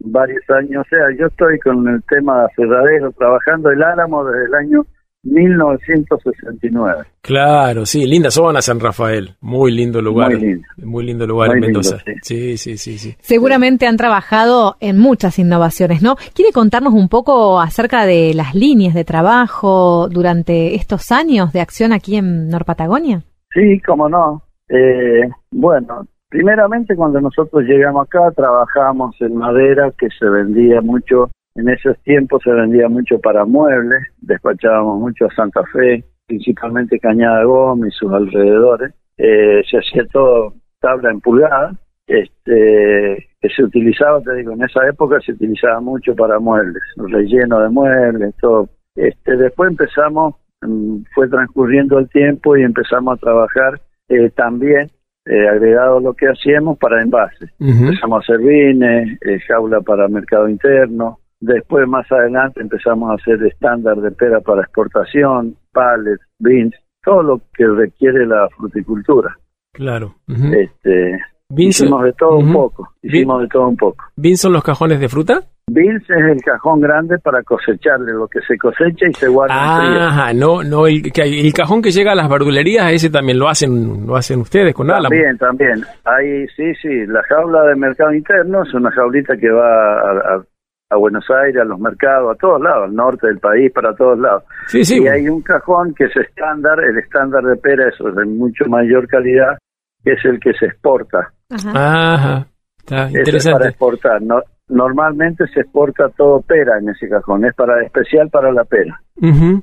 [0.00, 4.46] varios años, o sea, yo estoy con el tema de aserradero, trabajando el álamo desde
[4.46, 4.86] el año
[5.24, 7.04] 1969.
[7.20, 10.30] Claro, sí, linda zona San Rafael, muy lindo lugar.
[10.32, 10.68] Muy lindo.
[10.78, 12.04] Muy lindo lugar Muy en lindo, Mendoza.
[12.22, 12.56] sí.
[12.56, 13.16] sí, sí, sí, sí.
[13.20, 16.16] Seguramente han trabajado en muchas innovaciones, ¿no?
[16.34, 21.92] ¿Quiere contarnos un poco acerca de las líneas de trabajo durante estos años de acción
[21.92, 23.22] aquí en Norpatagonia?
[23.52, 24.42] Sí, cómo no.
[24.68, 31.68] Eh, bueno, primeramente cuando nosotros llegamos acá trabajamos en madera que se vendía mucho, en
[31.68, 37.94] esos tiempos se vendía mucho para muebles, despachábamos mucho a Santa Fe, principalmente Cañada Gómez
[37.94, 38.92] y sus alrededores.
[39.16, 41.72] Eh, se hacía todo tabla en pulgada,
[42.06, 47.60] este, que se utilizaba, te digo, en esa época se utilizaba mucho para muebles, relleno
[47.60, 48.68] de muebles, todo.
[48.96, 54.90] Este, después empezamos, mm, fue transcurriendo el tiempo y empezamos a trabajar eh, también,
[55.26, 57.50] eh, agregado lo que hacíamos para envases.
[57.58, 61.18] Empezamos a hacer vines, eh, jaula para mercado interno.
[61.40, 67.40] Después, más adelante, empezamos a hacer estándar de pera para exportación, pallets, beans, todo lo
[67.54, 69.36] que requiere la fruticultura.
[69.72, 70.14] Claro.
[70.28, 71.18] Este,
[71.50, 74.04] Beans- hicimos de todo un poco, hicimos de todo un poco.
[74.16, 75.40] ¿Beans son los cajones de fruta?
[75.66, 79.54] Beans es el cajón grande para cosecharle lo que se cosecha y se guarda
[79.86, 79.96] en.
[80.02, 83.38] Ajá, no, no, el, que hay- el cajón que llega a las verdulerías, ese también
[83.38, 85.08] lo hacen, lo hacen ustedes con álamo.
[85.10, 85.82] También, también.
[86.04, 90.44] Ahí, sí, sí, la jaula de mercado interno es una jaulita que va a, a-
[90.90, 94.18] a Buenos Aires, a los mercados, a todos lados, al norte del país, para todos
[94.18, 94.44] lados.
[94.68, 95.02] Sí, sí.
[95.02, 98.64] Y hay un cajón que es estándar, el estándar de pera, eso es de mucho
[98.66, 99.56] mayor calidad,
[100.04, 101.32] que es el que se exporta.
[101.50, 102.46] Ajá,
[102.78, 103.68] está Ese es para interesante.
[103.68, 104.22] exportar.
[104.22, 109.00] No, normalmente se exporta todo pera en ese cajón, es para especial para la pera.
[109.20, 109.62] Ujú.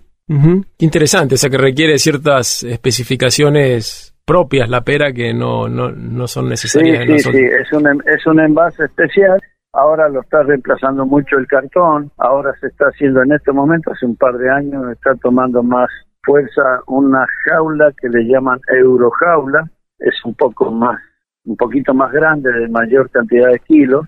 [0.78, 6.26] Qué interesante, o sea que requiere ciertas especificaciones propias la pera que no, no, no
[6.28, 7.36] son Sí, necesarias en sí, nosotros.
[7.42, 9.42] sí, es un, en- es un envase especial.
[9.74, 12.12] Ahora lo está reemplazando mucho el cartón.
[12.18, 15.90] Ahora se está haciendo en este momento, hace un par de años, está tomando más
[16.24, 19.70] fuerza una jaula que le llaman eurojaula.
[19.98, 21.00] Es un poco más,
[21.46, 24.08] un poquito más grande, de mayor cantidad de kilos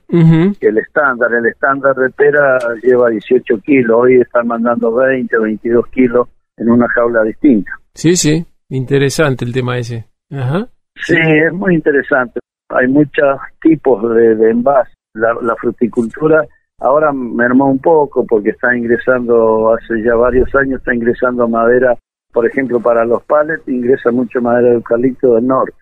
[0.60, 1.32] que el estándar.
[1.34, 3.98] El estándar de pera lleva 18 kilos.
[4.02, 7.72] Hoy están mandando 20, 22 kilos en una jaula distinta.
[7.94, 10.08] Sí, sí, interesante el tema ese.
[10.30, 10.68] Ajá.
[10.96, 12.40] Sí, es muy interesante.
[12.70, 14.92] Hay muchos tipos de, de envase.
[15.14, 16.44] La, la fruticultura
[16.80, 21.96] ahora mermó un poco porque está ingresando, hace ya varios años, está ingresando madera,
[22.32, 25.74] por ejemplo, para los palets, ingresa mucho madera de eucalipto del norte.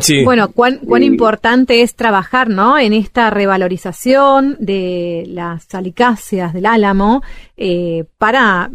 [0.00, 0.22] Sí.
[0.24, 2.76] Bueno, cuán, cuán Y- importante es trabajar, ¿no?
[2.78, 7.22] En esta revalorización de las salicáceas del álamo
[7.56, 8.68] eh, para a-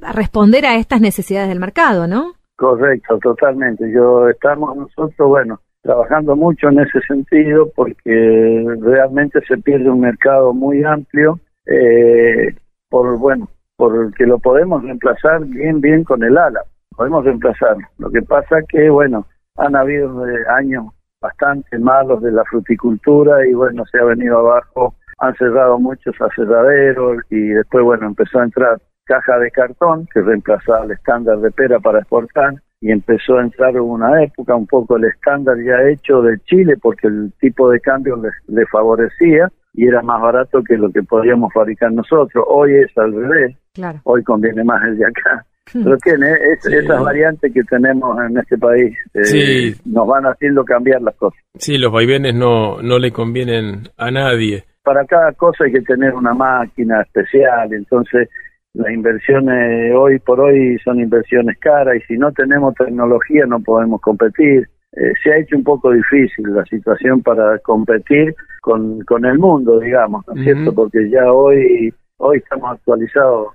[0.00, 2.34] a responder a estas necesidades del mercado, ¿no?
[2.56, 3.90] Correcto, totalmente.
[3.92, 10.54] Yo estamos nosotros, bueno, trabajando mucho en ese sentido porque realmente se pierde un mercado
[10.54, 12.54] muy amplio eh,
[12.88, 16.62] por, bueno, porque lo podemos reemplazar bien, bien con el ala.
[16.96, 17.86] Podemos reemplazarlo.
[17.98, 20.86] Lo que pasa que, bueno, han habido eh, años
[21.20, 24.94] bastante malos de la fruticultura y, bueno, se ha venido abajo.
[25.18, 30.86] Han cerrado muchos aserraderos y después, bueno, empezó a entrar caja de cartón que reemplazaba
[30.86, 34.96] el estándar de pera para exportar y empezó a entrar en una época un poco
[34.98, 39.86] el estándar ya hecho de Chile porque el tipo de cambio le, le favorecía y
[39.88, 42.44] era más barato que lo que podíamos fabricar nosotros.
[42.46, 44.00] Hoy es al revés, Claro.
[44.04, 45.46] hoy conviene más el de acá.
[45.72, 46.74] Pero tiene es- Sí.
[46.76, 49.74] esas variantes que tenemos en este país eh, Sí.
[49.86, 51.40] nos van haciendo cambiar las cosas.
[51.54, 54.64] Sí, los vaivenes no, no le convienen a nadie.
[54.84, 58.28] para cada cosa hay que tener una máquina especial, entonces
[58.74, 64.00] las inversiones hoy por hoy son inversiones caras y si no tenemos tecnología no podemos
[64.00, 64.68] competir.
[64.96, 69.80] Eh, se ha hecho un poco difícil la situación para competir con, con el mundo,
[69.80, 70.72] digamos, ¿no es cierto?
[70.74, 73.48] Porque ya hoy hoy estamos actualizados.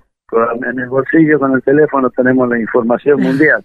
[0.64, 3.64] En el bolsillo con el teléfono tenemos la información mundial,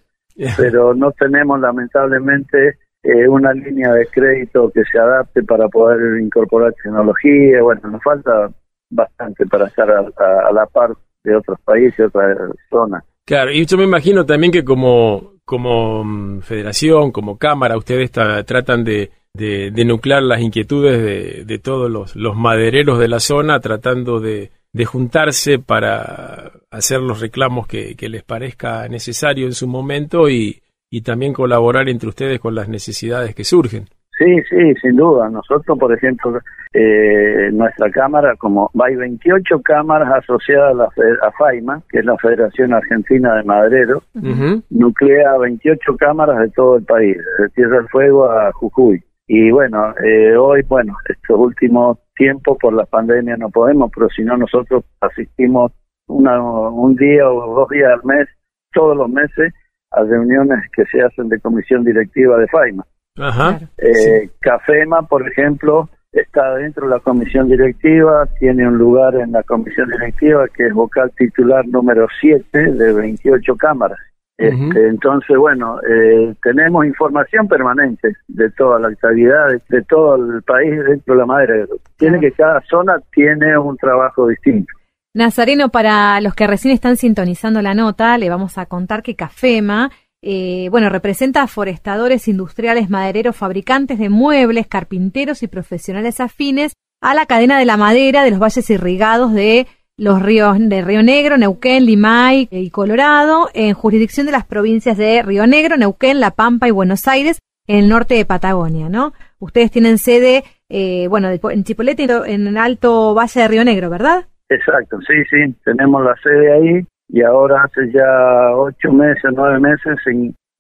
[0.58, 6.74] pero no tenemos lamentablemente eh, una línea de crédito que se adapte para poder incorporar
[6.84, 7.62] tecnología.
[7.62, 8.50] Bueno, nos falta
[8.90, 10.92] bastante para estar a, a- a la par
[11.26, 12.38] de otros países, otras
[12.70, 13.04] zonas.
[13.26, 18.44] Claro, y yo me imagino también que como, como mm, federación, como cámara, ustedes ta-
[18.44, 23.20] tratan de, de, de nuclear las inquietudes de, de todos los, los madereros de la
[23.20, 29.54] zona, tratando de, de juntarse para hacer los reclamos que, que les parezca necesario en
[29.54, 30.62] su momento y,
[30.92, 33.90] y también colaborar entre ustedes con las necesidades que surgen.
[34.18, 35.30] Sí, sí, sin duda.
[35.30, 36.40] Nosotros, por ejemplo,
[36.74, 40.86] eh, nuestra cámara, como hay 28 cámaras asociadas a, la,
[41.28, 44.64] a FAIMA, que es la Federación Argentina de Madereros, Ujú.
[44.70, 49.04] nuclea 28 cámaras de todo el país, de Tierra del Fuego a Jujuy.
[49.28, 54.24] Y bueno, eh, hoy, bueno, estos últimos tiempos por la pandemia no podemos, pero si
[54.24, 55.74] no nosotros asistimos
[56.08, 58.30] una, un día o dos días al mes,
[58.72, 59.54] todos los meses,
[59.92, 62.86] a reuniones que se hacen de comisión directiva de FAIMA.
[63.18, 63.60] Ajá.
[63.78, 69.44] Eh, Cafema, por ejemplo, está dentro de la comisión directiva, tiene un lugar en la
[69.44, 74.00] comisión directiva que es vocal titular número 7 de 28 cámaras.
[74.38, 80.44] Este, entonces, bueno, eh, tenemos información permanente de toda la actividad, de, de todo el
[80.44, 81.66] país dentro de la madera.
[81.96, 84.74] Tiene que cada zona tiene un trabajo distinto.
[85.14, 89.90] Nazareno, para los que recién están sintonizando la nota, le vamos a contar que Cafema
[90.28, 97.14] eh, bueno, representa a forestadores industriales, madereros, fabricantes de muebles, carpinteros y profesionales afines a
[97.14, 99.68] la cadena de la madera de los valles irrigados de
[99.98, 105.22] los ríos de Río Negro, Neuquén, Limay y Colorado, en jurisdicción de las provincias de
[105.22, 109.14] Río Negro, Neuquén, La Pampa y Buenos Aires, en el norte de Patagonia, ¿no?
[109.38, 114.26] Ustedes tienen sede, eh, bueno, en Chipolete, en el Alto Valle de Río Negro, ¿verdad?
[114.50, 120.00] Exacto, sí, sí, tenemos la sede ahí y ahora hace ya ocho meses, nueve meses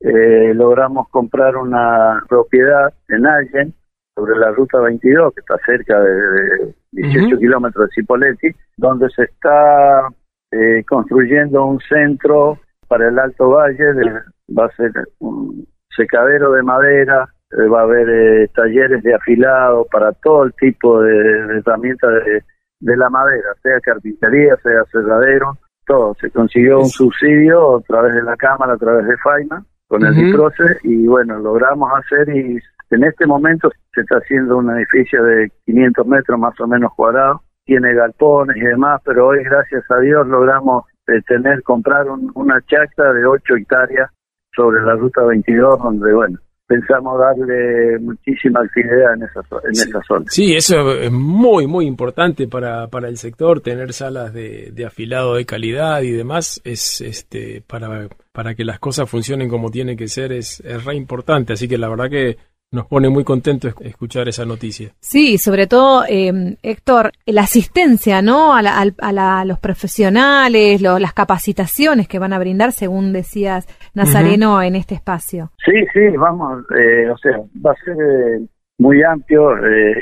[0.02, 3.74] eh, logramos comprar una propiedad en Allen
[4.16, 10.08] sobre la ruta 22 que está cerca de, 18 kilómetros de Cipolletti, donde se está
[10.52, 13.84] eh, construyendo un centro para el Alto Valle,
[14.58, 20.14] va a ser un secadero de madera, eh, va a haber talleres de afilado para
[20.14, 22.43] todo el tipo de, herramientas de,
[22.80, 26.15] de la madera, sea carpintería, sea cerradero, todo.
[26.19, 30.15] Se consiguió un subsidio a través de la Cámara, a través de FAIMA, con el
[30.15, 32.59] DIPROCE, y bueno, logramos hacer y
[32.91, 37.41] en este momento se está haciendo un edificio de 500 metros más o menos cuadrados,
[37.65, 42.05] tiene galpones y demás, pero hoy gracias a Dios logramos eh, tener, comprar
[42.36, 44.09] una chacra de 8 hectáreas
[44.55, 50.26] sobre la ruta 22, donde bueno, pensamos darle muchísima actividad en esa, en esa zona.
[50.30, 55.36] Sí, eso es muy, muy importante para, para el sector, tener salas de, de afilado
[55.36, 60.07] de calidad y demás, es este para, para que las cosas funcionen como tiene que
[60.07, 62.38] ser, es, es re importante, así que la verdad que
[62.76, 64.91] nos pone muy contentos escuchar esa noticia.
[64.99, 68.55] Sí, sobre todo, eh, Héctor, la asistencia, ¿no?
[68.55, 74.95] A, a, los profesionales, las capacitaciones que van a brindar, según decías, Nazareno, en este
[74.95, 75.51] espacio.
[75.65, 78.45] Sí, sí, vamos, eh, o sea, va a ser eh,
[78.78, 79.57] muy amplio.
[79.65, 80.01] Eh,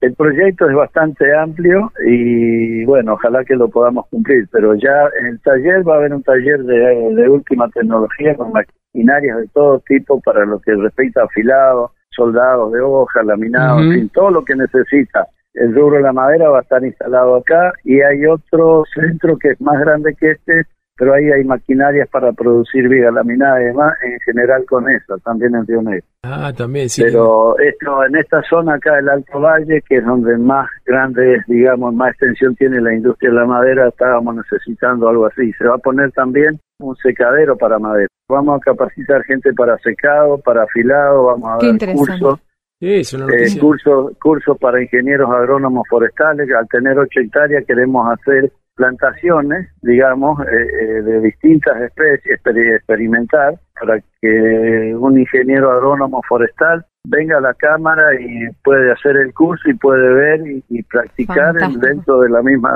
[0.00, 5.26] el proyecto es bastante amplio y bueno, ojalá que lo podamos cumplir, pero ya en
[5.26, 9.78] el taller va a haber un taller de, de última tecnología con maquinarias de todo
[9.86, 13.82] tipo para lo que respecta a afilado, soldados de hoja, laminados,
[14.12, 15.26] todo lo que necesita.
[15.54, 19.50] El rubro de la madera va a estar instalado acá y hay otro centro que
[19.50, 20.66] es más grande que este,
[20.96, 25.54] pero ahí hay maquinarias para producir viga laminada y demás, en general con eso, también
[25.54, 26.06] en Río Negro.
[26.22, 27.02] Ah, también, sí.
[27.02, 31.46] Pero esto, en esta zona acá del Alto Valle, que es donde más grande es,
[31.46, 35.52] digamos, más extensión tiene la industria de la madera, estábamos necesitando algo así.
[35.54, 38.08] Se va a poner también un secadero para madera.
[38.28, 42.40] Vamos a capacitar gente para secado, para afilado, vamos a dar cursos.
[42.80, 46.48] Sí, eh, cursos cursos para ingenieros agrónomos forestales.
[46.50, 48.50] Al tener ocho hectáreas queremos hacer
[48.82, 52.40] plantaciones, digamos, eh, eh, de distintas especies,
[52.76, 59.32] experimentar, para que un ingeniero agrónomo forestal venga a la cámara y puede hacer el
[59.32, 62.70] curso y puede ver y, practicar dentro de la misma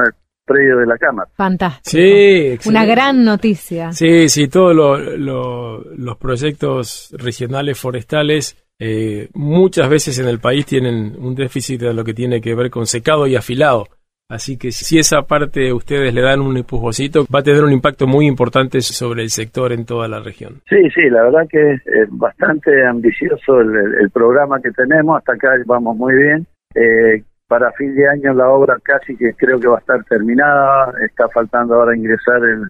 [0.44, 1.28] predio de la Cámara.
[1.34, 1.90] Fantástico.
[1.90, 3.90] Sí, Una gran noticia.
[3.90, 11.34] Sí, sí, todos los proyectos regionales forestales eh, muchas veces en el país tienen un
[11.34, 13.88] déficit de lo que tiene que ver con secado y afilado.
[14.29, 18.09] Así que si esa parte ustedes le dan un empujocito, va a tener un impacto
[18.09, 20.62] muy importante sobre el sector en toda la región.
[20.68, 25.97] Sí, sí, la verdad que es bastante ambicioso el, programa que tenemos, hasta acá vamos
[25.97, 26.47] muy bien.
[26.74, 30.93] Eh, para fin de año la obra casi que creo que va a estar terminada,
[31.05, 32.68] está faltando ahora ingresar el,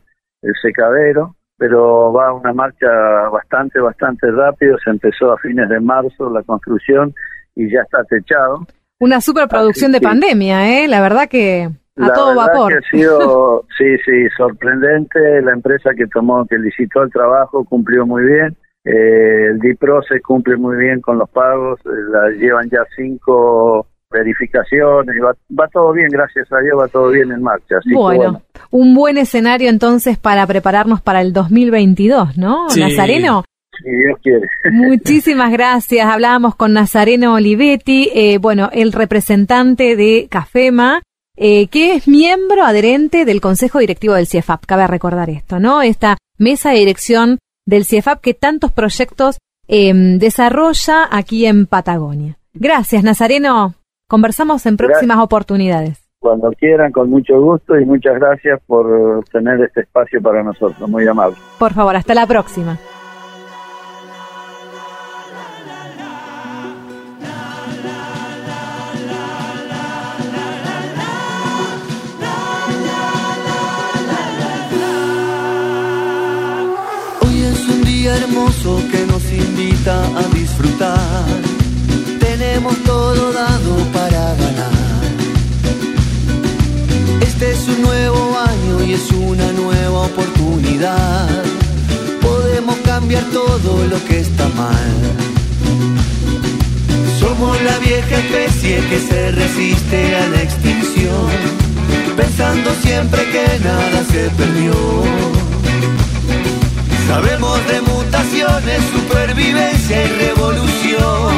[0.62, 2.86] secadero, pero va una marcha
[3.30, 7.12] bastante, bastante rápido, se empezó a fines de marzo la construcción
[7.56, 8.64] y ya está techado.
[8.98, 10.88] Una superproducción de pandemia, ¿eh?
[10.88, 11.68] La verdad que
[11.98, 12.72] a todo vapor.
[12.72, 15.42] Que ha sido, sí, sí, sorprendente.
[15.42, 18.56] La empresa que tomó, que licitó el trabajo, cumplió muy bien.
[18.84, 21.80] Eh, el DIPRO se cumple muy bien con los pagos.
[21.86, 27.08] Eh, la llevan ya cinco verificaciones, va, va, todo bien, gracias a Dios, va todo
[27.10, 27.76] bien en marcha.
[27.92, 28.40] bueno,
[28.70, 33.44] un buen escenario entonces para prepararnos para el 2022, ¿no, Nazareno?
[33.82, 34.46] Si Dios quiere.
[34.72, 36.06] Muchísimas gracias.
[36.06, 41.02] Hablábamos con Nazareno Olivetti, eh, bueno, el representante de CAFEMA,
[41.36, 44.64] eh, que es miembro adherente del Consejo Directivo del CIEFAP.
[44.64, 45.82] Cabe recordar esto, ¿no?
[45.82, 52.38] Esta mesa de dirección del CIEFAP que tantos proyectos em, desarrolla aquí en Patagonia.
[52.54, 53.74] Gracias, Nazareno.
[54.08, 56.02] Conversamos en próximas oportunidades.
[56.20, 60.88] Cuando quieran, con mucho gusto y muchas gracias por tener este espacio para nosotros.
[60.88, 61.36] Muy amable.
[61.58, 62.78] Por favor, hasta la próxima.
[78.26, 81.26] Hermoso que nos invita a disfrutar
[82.18, 85.02] tenemos todo dado para ganar.
[87.22, 91.28] Este es un nuevo año y es una nueva oportunidad.
[92.20, 94.96] Podemos cambiar todo lo que está mal.
[97.20, 101.26] Somos la vieja especie que se resiste a la extinción,
[102.16, 105.45] pensando siempre que nada se perdió.
[107.06, 111.34] Sabemos de mutaciones, supervivencia y revolución.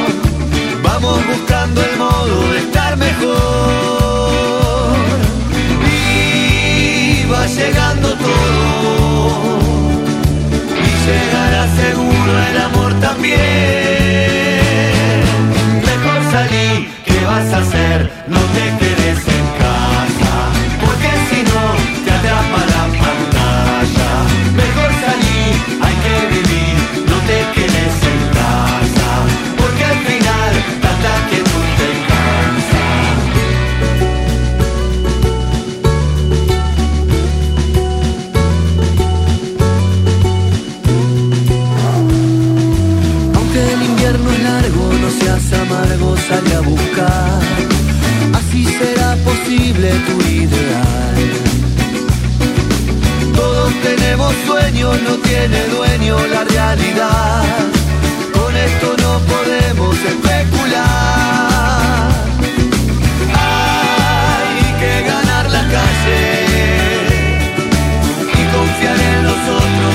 [0.82, 3.36] Vamos buscando el modo de estar mejor.
[5.86, 9.58] Y va llegando todo.
[10.84, 13.38] Y llegará seguro el amor también.
[15.84, 18.10] Mejor salí, ¿qué vas a hacer?
[18.26, 18.87] No te
[48.78, 51.16] será posible tu ideal.
[53.34, 57.44] Todos tenemos sueños, no tiene dueño la realidad.
[58.32, 60.88] Con esto no podemos especular.
[63.46, 66.22] Hay que ganar la calle
[68.38, 69.94] y confiar en los otros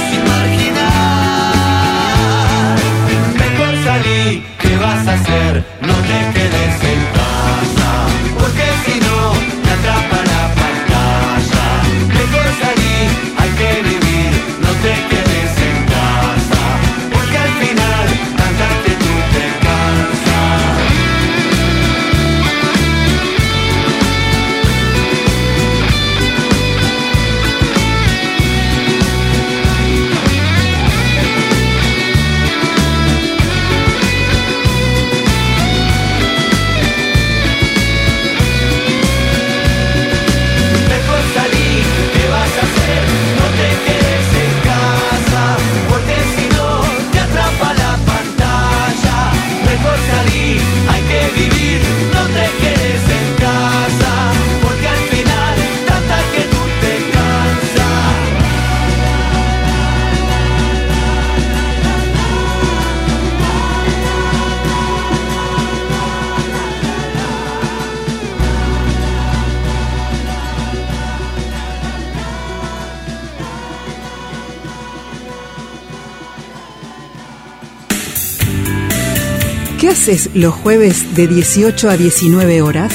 [80.03, 82.91] haces los jueves de 18 a 19 horas?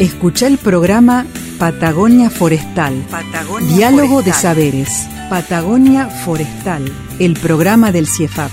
[0.00, 1.26] Escucha el programa
[1.58, 2.94] Patagonia Forestal.
[3.76, 5.06] Diálogo de Saberes.
[5.28, 6.90] Patagonia Forestal,
[7.20, 8.50] el programa del CIEFAP.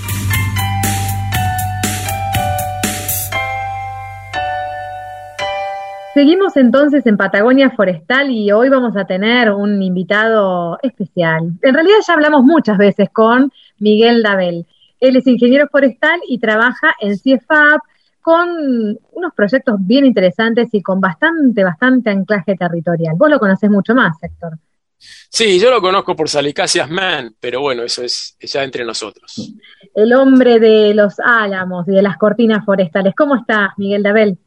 [6.12, 11.52] Seguimos entonces en Patagonia Forestal y hoy vamos a tener un invitado especial.
[11.62, 14.66] En realidad ya hablamos muchas veces con Miguel Dabel.
[15.00, 17.80] Él es ingeniero forestal y trabaja en CIEFAP
[18.20, 18.48] con
[19.12, 23.14] unos proyectos bien interesantes y con bastante, bastante anclaje territorial.
[23.16, 24.58] Vos lo conocés mucho más, Héctor.
[24.98, 29.54] Sí, yo lo conozco por Salicáceas Man, pero bueno, eso es ya entre nosotros.
[29.94, 33.14] El hombre de los álamos y de las cortinas forestales.
[33.16, 34.38] ¿Cómo estás, Miguel Dabel?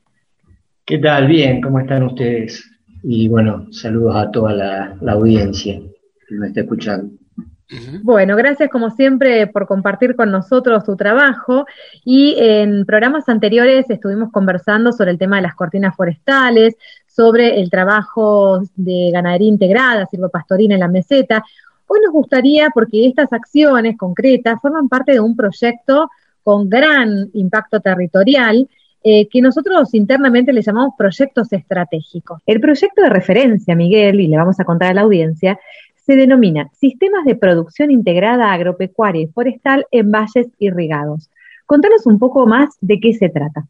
[0.84, 1.28] ¿Qué tal?
[1.28, 2.68] Bien, ¿cómo están ustedes?
[3.04, 5.80] Y bueno, saludos a toda la, la audiencia
[6.28, 7.19] que me está escuchando.
[8.02, 11.68] Bueno, gracias como siempre por compartir con nosotros tu trabajo
[12.04, 17.70] y en programas anteriores estuvimos conversando sobre el tema de las cortinas forestales, sobre el
[17.70, 21.44] trabajo de ganadería integrada, silvopastorina en la meseta.
[21.86, 26.10] Hoy nos gustaría, porque estas acciones concretas forman parte de un proyecto
[26.44, 28.68] con gran impacto territorial,
[29.04, 32.42] eh, que nosotros internamente le llamamos proyectos estratégicos.
[32.46, 35.60] El proyecto de referencia, Miguel, y le vamos a contar a la audiencia,
[36.10, 41.30] se denomina Sistemas de Producción Integrada Agropecuaria y Forestal en Valles Irrigados.
[41.68, 43.68] Contanos un poco más de qué se trata.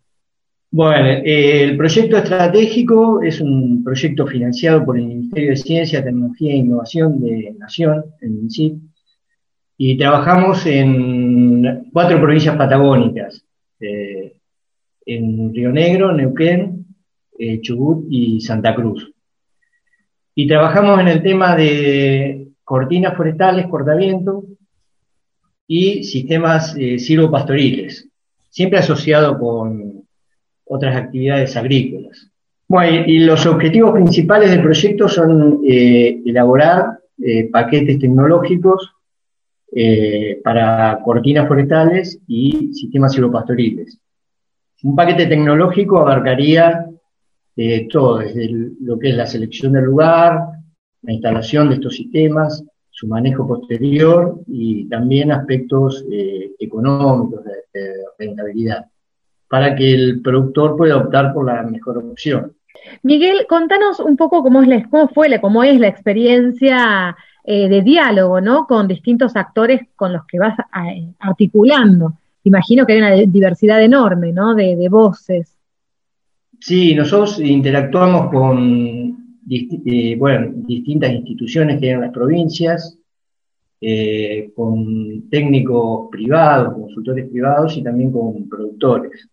[0.72, 6.54] Bueno, eh, el proyecto estratégico es un proyecto financiado por el Ministerio de Ciencia, Tecnología
[6.54, 8.76] e Innovación de Nación, el MINCIP,
[9.78, 13.44] y trabajamos en cuatro provincias patagónicas,
[13.82, 14.38] eh,
[15.06, 16.86] en Río Negro, Neuquén,
[17.38, 19.12] eh, Chubut y Santa Cruz.
[20.36, 24.44] Y trabajamos en el tema de cortinas forestales, cortaviento
[25.68, 28.08] y sistemas eh, silvopastoriles,
[28.50, 30.04] siempre asociado con
[30.66, 32.32] otras actividades agrícolas.
[32.68, 38.94] Bueno, y, y los objetivos principales del proyecto son eh, elaborar eh, paquetes tecnológicos
[39.76, 44.00] eh, para cortinas forestales y sistemas silvopastoriles.
[44.84, 46.86] Un paquete tecnológico abarcaría
[47.56, 48.50] eh, todo, desde
[48.82, 50.40] lo que es la selección del lugar,
[51.02, 57.94] la instalación de estos sistemas, su manejo posterior y también aspectos eh, económicos de, de
[58.18, 58.86] rentabilidad,
[59.48, 62.54] para que el productor pueda optar por la mejor opción.
[63.04, 67.68] Miguel, contanos un poco cómo, es la, cómo fue, la, cómo es la experiencia eh,
[67.68, 68.68] de diálogo, ¿no?
[68.68, 72.14] Con distintos actores con los que vas eh, articulando.
[72.44, 74.56] Imagino que hay una diversidad enorme, ¿no?
[74.56, 75.56] De, de voces.
[76.60, 79.18] Sí, nosotros interactuamos con
[79.50, 82.98] eh, bueno, distintas instituciones que hay en las provincias,
[83.82, 89.28] eh, con técnicos privados, consultores privados y también con productores.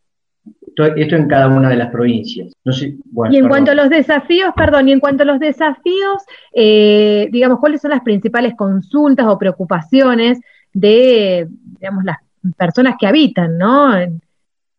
[0.66, 2.52] Esto, esto en cada una de las provincias.
[2.64, 3.50] No sé, bueno, y en perdón.
[3.50, 6.22] cuanto a los desafíos, perdón, y en cuanto a los desafíos,
[6.54, 10.38] eh, digamos, ¿cuáles son las principales consultas o preocupaciones
[10.72, 11.48] de,
[11.80, 12.18] digamos, las
[12.56, 13.98] personas que habitan, ¿no?
[13.98, 14.20] En-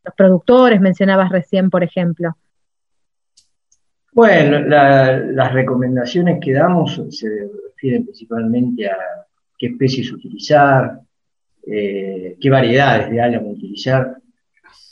[0.08, 2.38] Los productores, mencionabas recién, por ejemplo.
[4.14, 7.28] Bueno, la- las recomendaciones que damos se
[7.68, 8.96] refieren principalmente a
[9.58, 11.02] qué especies utilizar,
[11.68, 14.16] eh, qué variedades de álamo utilizar,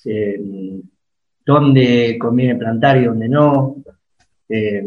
[0.03, 0.82] eh,
[1.45, 3.78] dónde conviene plantar y dónde no,
[4.49, 4.86] eh,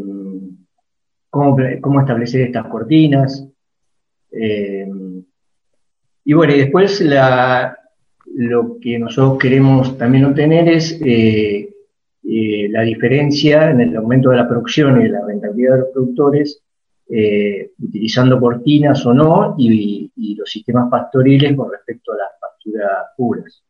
[1.31, 3.45] cómo, establecer estas cortinas.
[6.25, 7.75] y bueno, y después la-
[8.39, 11.75] lo que nosotros queremos también obtener es eh,
[12.23, 15.89] eh, la diferencia en el aumento de la producción y de la rentabilidad de los
[15.93, 16.63] productores,
[17.11, 23.61] eh, utilizando cortinas o no, y, los sistemas pastoriles con respecto a las pasturas puras.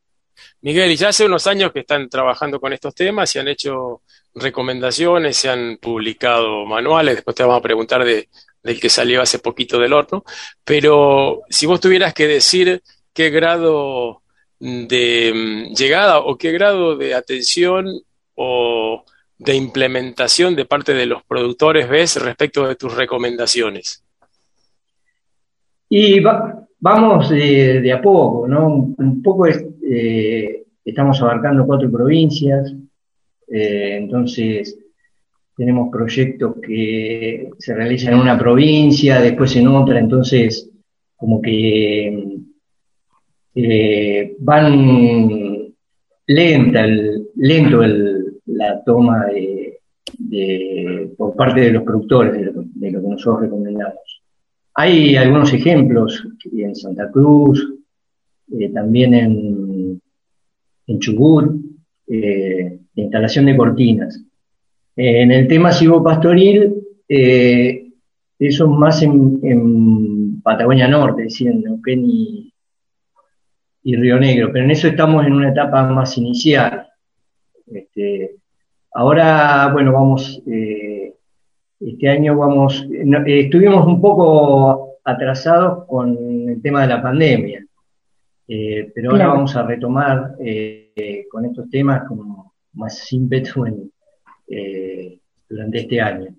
[0.60, 4.02] Miguel, y ya hace unos años que están trabajando con estos temas, se han hecho
[4.34, 8.28] recomendaciones, se han publicado manuales, después te vamos a preguntar de,
[8.62, 10.24] del que salió hace poquito del horno,
[10.62, 12.82] pero si vos tuvieras que decir
[13.14, 14.20] qué grado
[14.60, 17.86] de mm, llegada o qué grado de atención
[18.34, 19.04] o
[19.38, 24.02] de implementación de parte de los productores ves respecto de tus recomendaciones.
[25.88, 28.66] Y va- vamos de, a poco, ¿no?
[28.66, 32.72] Un, un poco es, eh, estamos abarcando cuatro provincias,
[33.48, 34.76] eh, entonces
[35.56, 40.70] tenemos proyectos que se realizan en una provincia, después en otra, entonces
[41.16, 42.38] como que
[43.60, 45.72] eh, van
[46.26, 49.26] lenta, el- lento el- la toma
[50.18, 52.62] de, por parte de los productores de lo,
[53.02, 54.22] que nosotros recomendamos.
[54.74, 57.74] Hay algunos ejemplos en Santa Cruz,
[58.58, 60.00] eh, también en,
[60.86, 61.46] en Chubut,
[62.06, 64.22] eh, de instalación de cortinas.
[64.96, 66.74] Eh, en el tema silvopastoril,
[67.08, 67.88] eh,
[68.38, 72.47] eso más en, en Patagonia Norte, es decir, en Neuquén y,
[73.82, 76.88] y Río Negro, pero en eso estamos en una etapa más inicial.
[77.66, 78.36] Este,
[78.92, 81.14] ahora, bueno, vamos, eh,
[81.80, 87.64] este año vamos, no, eh, estuvimos un poco atrasados con el tema de la pandemia,
[88.48, 90.34] eh, pero ahora vamos a retomar
[91.30, 92.20] con estos temas con
[92.74, 93.90] más ímpetu en,
[95.48, 96.34] durante este año.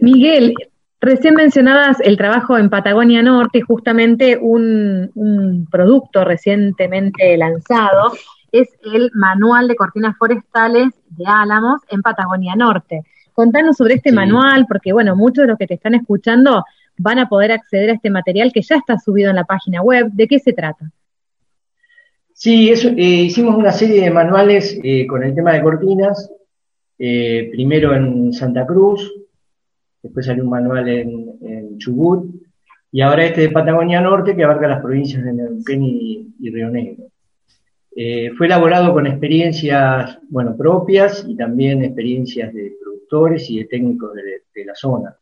[0.00, 0.54] Miguel,
[1.00, 8.12] recién mencionabas el trabajo en Patagonia Norte y justamente un, un producto recientemente lanzado
[8.52, 13.02] es el Manual de Cortinas Forestales de Álamos en Patagonia Norte.
[13.32, 14.16] Contanos sobre este Sí.
[14.16, 16.64] manual, porque bueno, muchos de los que te están escuchando
[16.96, 20.08] van a poder acceder a este material que ya está subido en la página web.
[20.12, 20.90] ¿De qué se trata?
[22.32, 22.94] Sí, eso, eh,
[23.26, 26.30] hicimos una serie de manuales eh, con el tema de cortinas,
[26.98, 29.12] eh, primero en Santa Cruz,
[30.08, 32.34] después salió un manual en, Chubut,
[32.90, 37.04] y ahora este de Patagonia Norte que abarca las provincias de Neuquén y, Río Negro.
[37.94, 44.14] Eh, fue elaborado con experiencias, bueno, propias y también experiencias de productores y de técnicos
[44.14, 45.16] de, de la zona.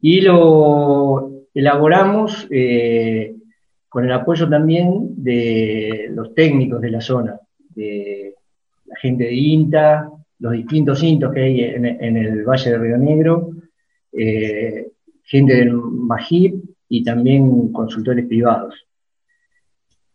[0.00, 3.36] Y lo elaboramos eh,
[3.88, 7.38] con el apoyo también de los técnicos de la zona,
[7.74, 8.34] de
[8.86, 13.50] la gente de INTA, los distintos INTOS que hay en el Valle de Río Negro,
[14.12, 14.88] eh,
[15.22, 16.54] gente del MAGIP
[16.88, 18.74] y también consultores privados.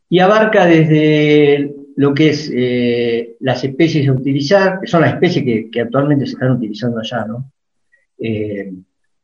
[0.10, 5.70] Y abarca desde lo que es eh, las especies a utilizar, que son las especies
[5.72, 7.52] que, actualmente se están utilizando allá, ¿no?
[8.18, 8.74] Eh,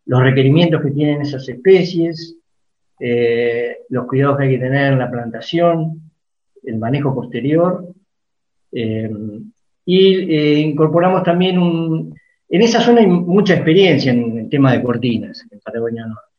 [0.06, 2.36] los requerimientos que tienen esas especies,
[3.00, 6.12] eh, los cuidados que hay que tener en la plantación,
[6.64, 7.88] el manejo posterior,
[8.72, 9.10] eh,
[9.86, 12.16] y eh, incorporamos también un...
[12.54, 16.32] En esa zona hay mucha experiencia en el tema de cortinas, en Patagonia Norte.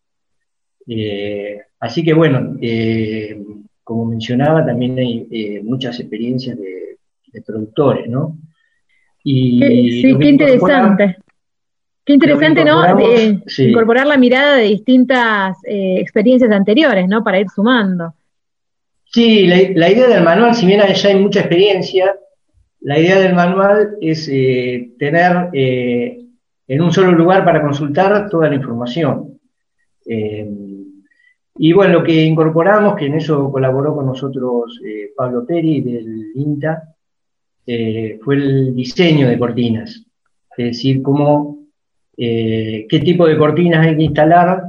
[0.87, 3.43] Eh, así que bueno, eh,
[3.83, 6.99] como mencionaba, también hay eh, muchas experiencias de,
[7.33, 8.37] de productores, ¿no?
[9.25, 11.17] Y sí, qué interesante.
[12.05, 12.83] Qué interesante, ¿no?
[13.47, 13.71] sí.
[13.71, 17.25] Incorporar la mirada de distintas experiencias anteriores, ¿no?
[17.25, 18.13] Para ir sumando.
[19.07, 22.17] Sí, la, la idea del manual, si bien ya hay mucha experiencia,
[22.83, 26.25] la idea del manual es eh, tener eh,
[26.67, 29.39] en un solo lugar para consultar toda la información.
[30.07, 30.51] Eh,
[31.57, 34.81] y bueno, lo que incorporamos, que en eso colaboró con nosotros
[35.15, 36.95] Pablo Peri del INTA,
[38.25, 40.07] fue el diseño de cortinas,
[40.57, 41.67] es decir, cómo,
[42.17, 44.63] qué tipo de cortinas hay que instalar,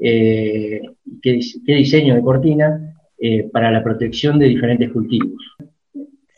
[0.00, 0.80] qué,
[1.20, 2.90] qué diseño de cortina
[3.22, 5.54] eh, para la protección de diferentes cultivos.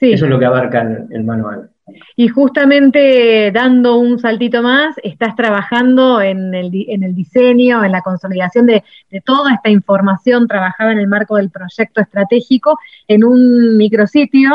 [0.03, 0.14] Sí.
[0.14, 1.70] Eso es lo que abarca el, el manual.
[2.16, 8.00] Y justamente dando un saltito más, estás trabajando en el, en el diseño, en la
[8.00, 8.82] consolidación de,
[9.12, 14.50] de toda esta información trabajada en el marco del proyecto estratégico en un micrositio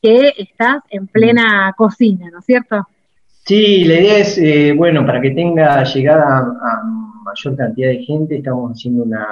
[0.00, 2.86] que estás en plena cocina, ¿no es cierto?
[3.44, 6.84] Sí, la idea es, eh, bueno, para que tenga llegada a, a
[7.24, 9.26] mayor cantidad de gente, estamos haciendo una,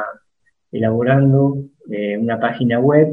[0.72, 1.58] elaborando
[1.88, 3.08] eh, una página web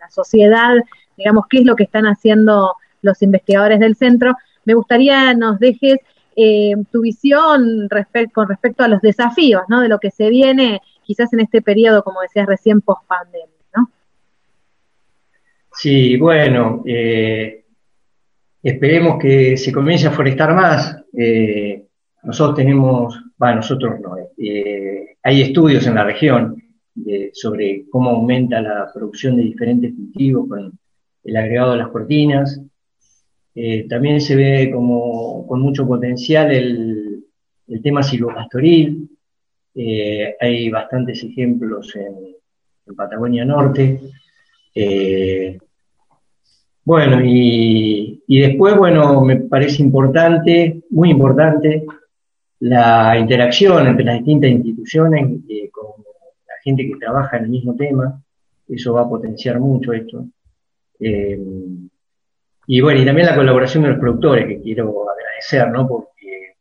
[0.00, 0.74] la sociedad,
[1.16, 4.36] digamos, qué es lo que están haciendo los investigadores del centro,
[4.66, 5.98] me gustaría nos dejes
[6.36, 7.88] eh, tu visión
[8.34, 9.80] con respecto a los desafíos, ¿no?
[9.80, 13.48] De lo que se viene quizás en este periodo, como decías recién, post pandemia.
[15.84, 17.62] Sí, bueno, eh,
[18.62, 20.96] esperemos que se comience a forestar más.
[21.12, 21.84] Eh,
[22.22, 26.56] nosotros tenemos, va, nosotros no, eh, hay estudios en la región
[27.34, 30.72] sobre cómo aumenta la producción de diferentes cultivos con
[31.22, 32.62] el agregado de las cortinas.
[33.86, 37.26] También se ve como con mucho potencial el,
[37.82, 39.06] tema silvopastoril.
[40.40, 44.00] Hay bastantes ejemplos en, Patagonia Norte.
[46.84, 51.86] Bueno, y, y después, bueno, me parece importante, muy importante,
[52.60, 56.02] la interacción entre las distintas instituciones eh, con
[56.46, 58.22] la gente que trabaja en el mismo tema.
[58.68, 60.26] Eso va a potenciar mucho esto.
[61.00, 61.38] Eh,
[62.66, 65.86] y bueno, y también la colaboración de los productores, que quiero agradecer, ¿no?
[65.86, 66.56] Porque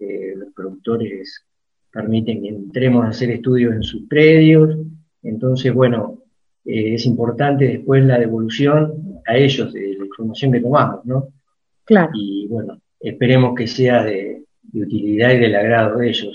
[0.00, 1.44] eh, los productores
[1.92, 4.76] permiten que entremos a hacer estudios en sus predios.
[5.22, 6.18] Entonces, bueno,
[6.64, 11.28] es importante después la devolución a ellos de la información que tomamos, ¿no?
[11.84, 12.10] Claro.
[12.14, 16.34] Y bueno, esperemos que sea de, de utilidad y del agrado de ellos.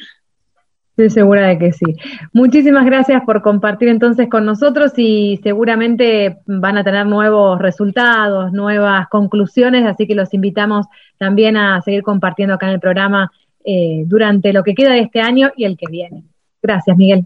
[0.91, 1.85] Estoy segura de que sí.
[2.33, 9.07] Muchísimas gracias por compartir entonces con nosotros y seguramente van a tener nuevos resultados, nuevas
[9.07, 10.87] conclusiones, así que los invitamos
[11.17, 13.31] también a seguir compartiendo acá en el programa
[13.63, 16.25] eh, durante lo que queda de este año y el que viene.
[16.61, 17.25] Gracias, Miguel.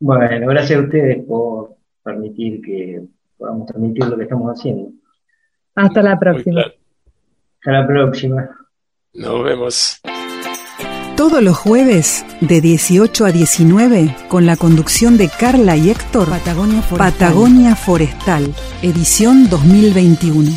[0.00, 3.02] Bueno, gracias a ustedes por permitir que
[3.36, 4.90] podamos transmitir lo que estamos haciendo.
[5.74, 6.62] Hasta la próxima.
[6.62, 8.50] Hasta la próxima.
[9.14, 10.00] Nos vemos.
[11.16, 16.82] Todos los jueves, de 18 a 19, con la conducción de Carla y Héctor, Patagonia
[16.82, 20.50] Forestal, Patagonia Forestal edición 2021.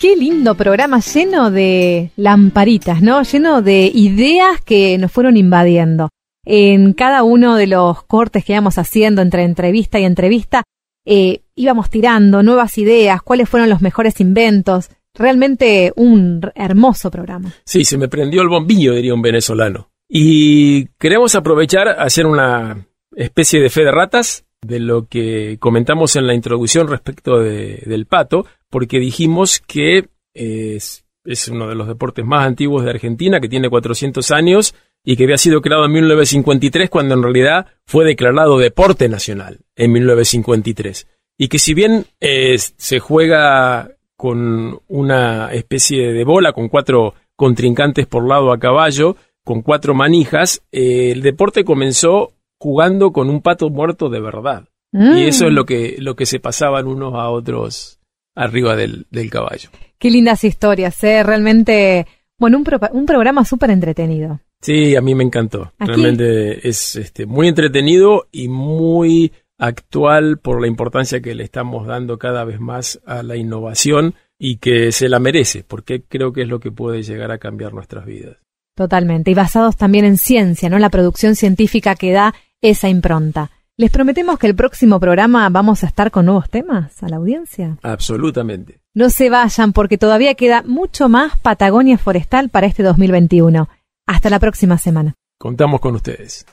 [0.00, 3.22] Qué lindo programa lleno de lamparitas, ¿no?
[3.22, 6.08] Lleno de ideas que nos fueron invadiendo.
[6.44, 10.62] En cada uno de los cortes que íbamos haciendo entre entrevista y entrevista,
[11.04, 14.90] eh, íbamos tirando nuevas ideas, cuáles fueron los mejores inventos.
[15.14, 17.52] Realmente un hermoso programa.
[17.64, 19.88] Sí, se me prendió el bombillo, diría un venezolano.
[20.08, 26.26] Y queremos aprovechar hacer una especie de fe de ratas de lo que comentamos en
[26.26, 32.46] la introducción respecto de- del pato, porque dijimos que es uno de los deportes más
[32.46, 34.74] antiguos de Argentina, que tiene 400 años
[35.04, 39.92] y que había sido creado en 1953, cuando en realidad fue declarado deporte nacional en
[39.92, 41.06] 1953.
[41.38, 48.06] Y que si bien eh, se juega con una especie de bola con cuatro contrincantes
[48.06, 53.70] por lado a caballo, con cuatro manijas, eh, el deporte comenzó jugando con un pato
[53.70, 54.68] muerto de verdad.
[54.92, 55.16] Mm.
[55.16, 57.98] Y eso es lo que, lo que se pasaban unos a otros
[58.36, 59.70] arriba del, del caballo.
[59.98, 61.22] Qué lindas historias, ¿eh?
[61.24, 62.06] Realmente,
[62.38, 64.40] bueno, un, pro- un programa súper entretenido.
[64.62, 65.72] Sí, a mí me encantó.
[65.78, 71.86] Aquí- Realmente es este, muy entretenido y muy actual por la importancia que le estamos
[71.86, 76.42] dando cada vez más a la innovación y que se la merece, porque creo que
[76.42, 78.36] es lo que puede llegar a cambiar nuestras vidas.
[78.74, 79.30] Totalmente.
[79.30, 80.78] Y basados también en ciencia, ¿no?
[80.78, 83.50] La producción científica que da esa impronta.
[83.76, 87.78] Les prometemos que el próximo programa vamos a estar con nuevos temas a la audiencia.
[87.82, 88.80] Absolutamente.
[88.94, 93.68] No se vayan porque todavía queda mucho más Patagonia Forestal para este 2021.
[94.12, 95.14] Hasta la próxima semana.
[95.38, 96.44] Contamos con ustedes.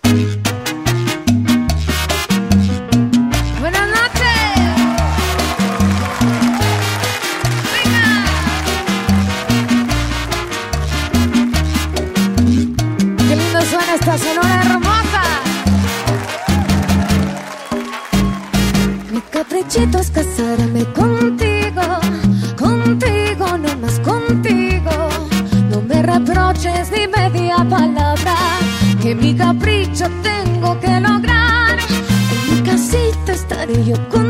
[3.59, 4.23] Buenas noches.
[7.75, 8.05] Venga.
[13.27, 15.23] Qué lindo suena esta sonora hermosa.
[19.11, 21.81] Mi caprichito es casarme contigo,
[22.57, 25.09] contigo, no más contigo.
[25.69, 26.98] No me reproches ni
[29.09, 31.79] que mi capricho tengo que lograr.
[32.31, 34.28] En mi casita estaré yo contigo,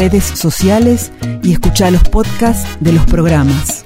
[0.00, 3.79] redes sociales y escucha los podcasts de los programas.